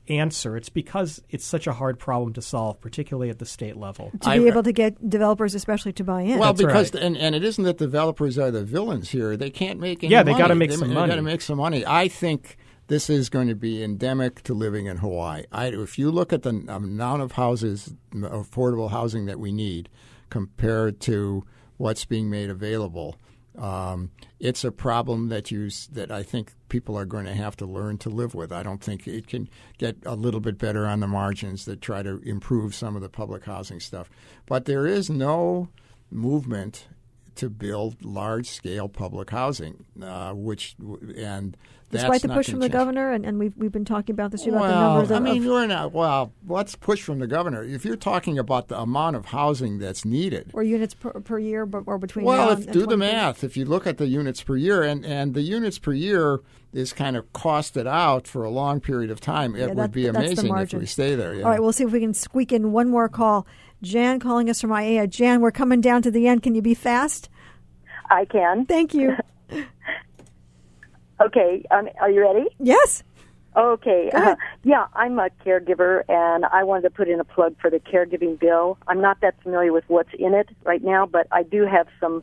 [0.08, 0.56] answer.
[0.56, 4.12] It's because it's such a hard problem to solve, particularly at the state level.
[4.22, 6.38] To be able to get developers, especially, to buy in.
[6.38, 9.36] Well, because and, and it isn't that developers are the villains here.
[9.38, 10.42] They can't make any Yeah, they money.
[10.44, 11.10] gotta make they, some they money.
[11.10, 11.84] got to make some money.
[11.86, 12.58] I think
[12.88, 15.44] this is going to be endemic to living in Hawaii.
[15.52, 19.90] I, if you look at the amount of houses, affordable housing that we need,
[20.30, 21.44] compared to
[21.78, 23.16] what's being made available,
[23.58, 27.66] um, it's a problem that you that I think people are going to have to
[27.66, 28.52] learn to live with.
[28.52, 32.04] I don't think it can get a little bit better on the margins that try
[32.04, 34.10] to improve some of the public housing stuff.
[34.46, 35.70] But there is no
[36.12, 36.88] movement
[37.36, 40.76] to build large scale public housing, uh, which
[41.18, 41.56] and
[41.92, 42.74] Despite the push from the change.
[42.74, 45.38] governor, and, and we've, we've been talking about this about the numbers of, I mean,
[45.38, 45.94] of- you're not.
[45.94, 47.64] Well, let's push from the governor.
[47.64, 51.66] If you're talking about the amount of housing that's needed, or units per, per year,
[51.66, 52.98] but, or between well, if and do the 2030.
[53.00, 53.44] math.
[53.44, 56.42] If you look at the units per year, and, and the units per year
[56.74, 60.08] is kind of costed out for a long period of time, it Yeah, would be
[60.08, 61.36] amazing if we stay there.
[61.36, 61.44] Yeah.
[61.44, 63.48] All right, we'll see if we can squeak in one more call.
[63.82, 65.08] Jan calling us from Aiea.
[65.10, 66.42] Jan, we're coming down to the end.
[66.44, 67.30] Can you be fast?
[68.10, 68.66] I can.
[68.66, 69.16] Thank you.
[71.22, 72.48] Okay, um, are you ready?
[72.60, 73.04] Yes.
[73.56, 74.12] Okay.
[74.14, 77.80] Uh, yeah, I'm a caregiver, and I wanted to put in a plug for the
[77.80, 78.78] caregiving bill.
[78.88, 82.22] I'm not that familiar with what's in it right now, but I do have some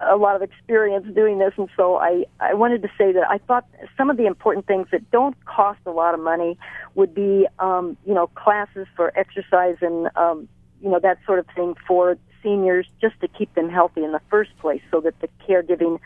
[0.00, 3.38] a lot of experience doing this, and so I I wanted to say that I
[3.38, 3.66] thought
[3.96, 6.56] some of the important things that don't cost a lot of money
[6.94, 10.48] would be um, you know classes for exercise and um,
[10.80, 14.22] you know that sort of thing for seniors, just to keep them healthy in the
[14.30, 15.98] first place, so that the caregiving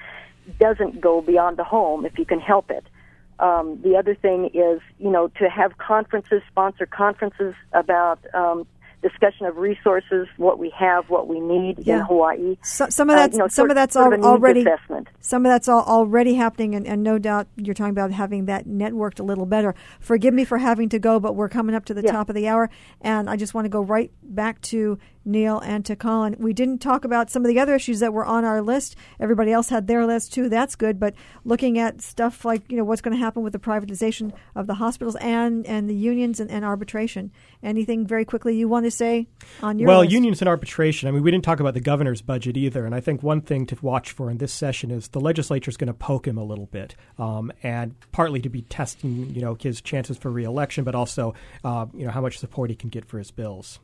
[0.59, 2.85] doesn't go beyond the home if you can help it.
[3.39, 8.67] Um, the other thing is, you know, to have conferences, sponsor conferences about um,
[9.03, 12.57] discussion of resources, what we have, what we need in Hawaii.
[12.63, 15.09] So, some of Uh, that's you know, some sort- of that's sort of already assessment.
[15.21, 18.67] some of that's all already happening, and, and no doubt you're talking about having that
[18.67, 19.75] networked a little better.
[20.01, 22.49] Forgive me for having to go, but we're coming up to the top of the
[22.49, 22.71] hour,
[23.03, 26.37] and I just want to go right back to Neal and to Colin.
[26.39, 28.97] We didn't talk about some of the other issues that were on our list.
[29.19, 30.49] Everybody else had their list too.
[30.49, 31.15] That's good, but
[31.45, 34.75] looking at stuff like you know what's going to happen with the privatization of the
[34.75, 37.31] hospitals and and the unions and, and arbitration.
[37.63, 39.27] Anything very quickly you want to say
[39.63, 40.13] on your well, list?
[40.13, 41.09] unions and arbitration.
[41.09, 43.67] I mean, we didn't talk about the governor's budget either, and I think one thing
[43.67, 46.45] to watch for in this session is the legislature is going to poke him a
[46.45, 50.95] little bit, um, and partly to be testing, you know, his chances for reelection, but
[50.95, 53.79] also, uh, you know, how much support he can get for his bills.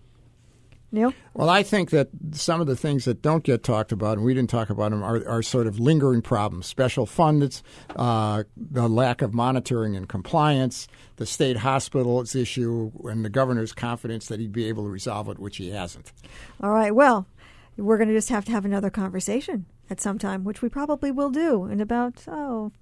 [0.92, 1.14] Neal?
[1.34, 4.34] Well, I think that some of the things that don't get talked about, and we
[4.34, 6.66] didn't talk about them, are, are sort of lingering problems.
[6.66, 7.62] Special funds,
[7.94, 14.26] uh, the lack of monitoring and compliance, the state hospitals issue, and the governor's confidence
[14.26, 16.12] that he'd be able to resolve it, which he hasn't.
[16.60, 16.94] All right.
[16.94, 17.26] Well,
[17.76, 21.10] we're going to just have to have another conversation at some time, which we probably
[21.10, 22.72] will do in about, oh,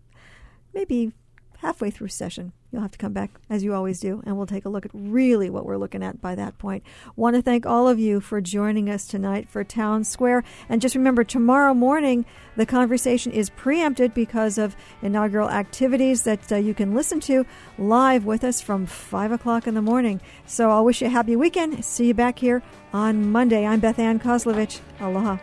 [0.72, 1.12] maybe
[1.58, 2.52] halfway through session.
[2.70, 4.90] You'll have to come back, as you always do, and we'll take a look at
[4.92, 6.82] really what we're looking at by that point.
[7.16, 10.44] Want to thank all of you for joining us tonight for Town Square.
[10.68, 16.56] And just remember, tomorrow morning, the conversation is preempted because of inaugural activities that uh,
[16.56, 17.46] you can listen to
[17.78, 20.20] live with us from 5 o'clock in the morning.
[20.44, 21.82] So I'll wish you a happy weekend.
[21.86, 22.62] See you back here
[22.92, 23.64] on Monday.
[23.64, 24.80] I'm Beth Ann Kozlovich.
[25.00, 25.38] Aloha.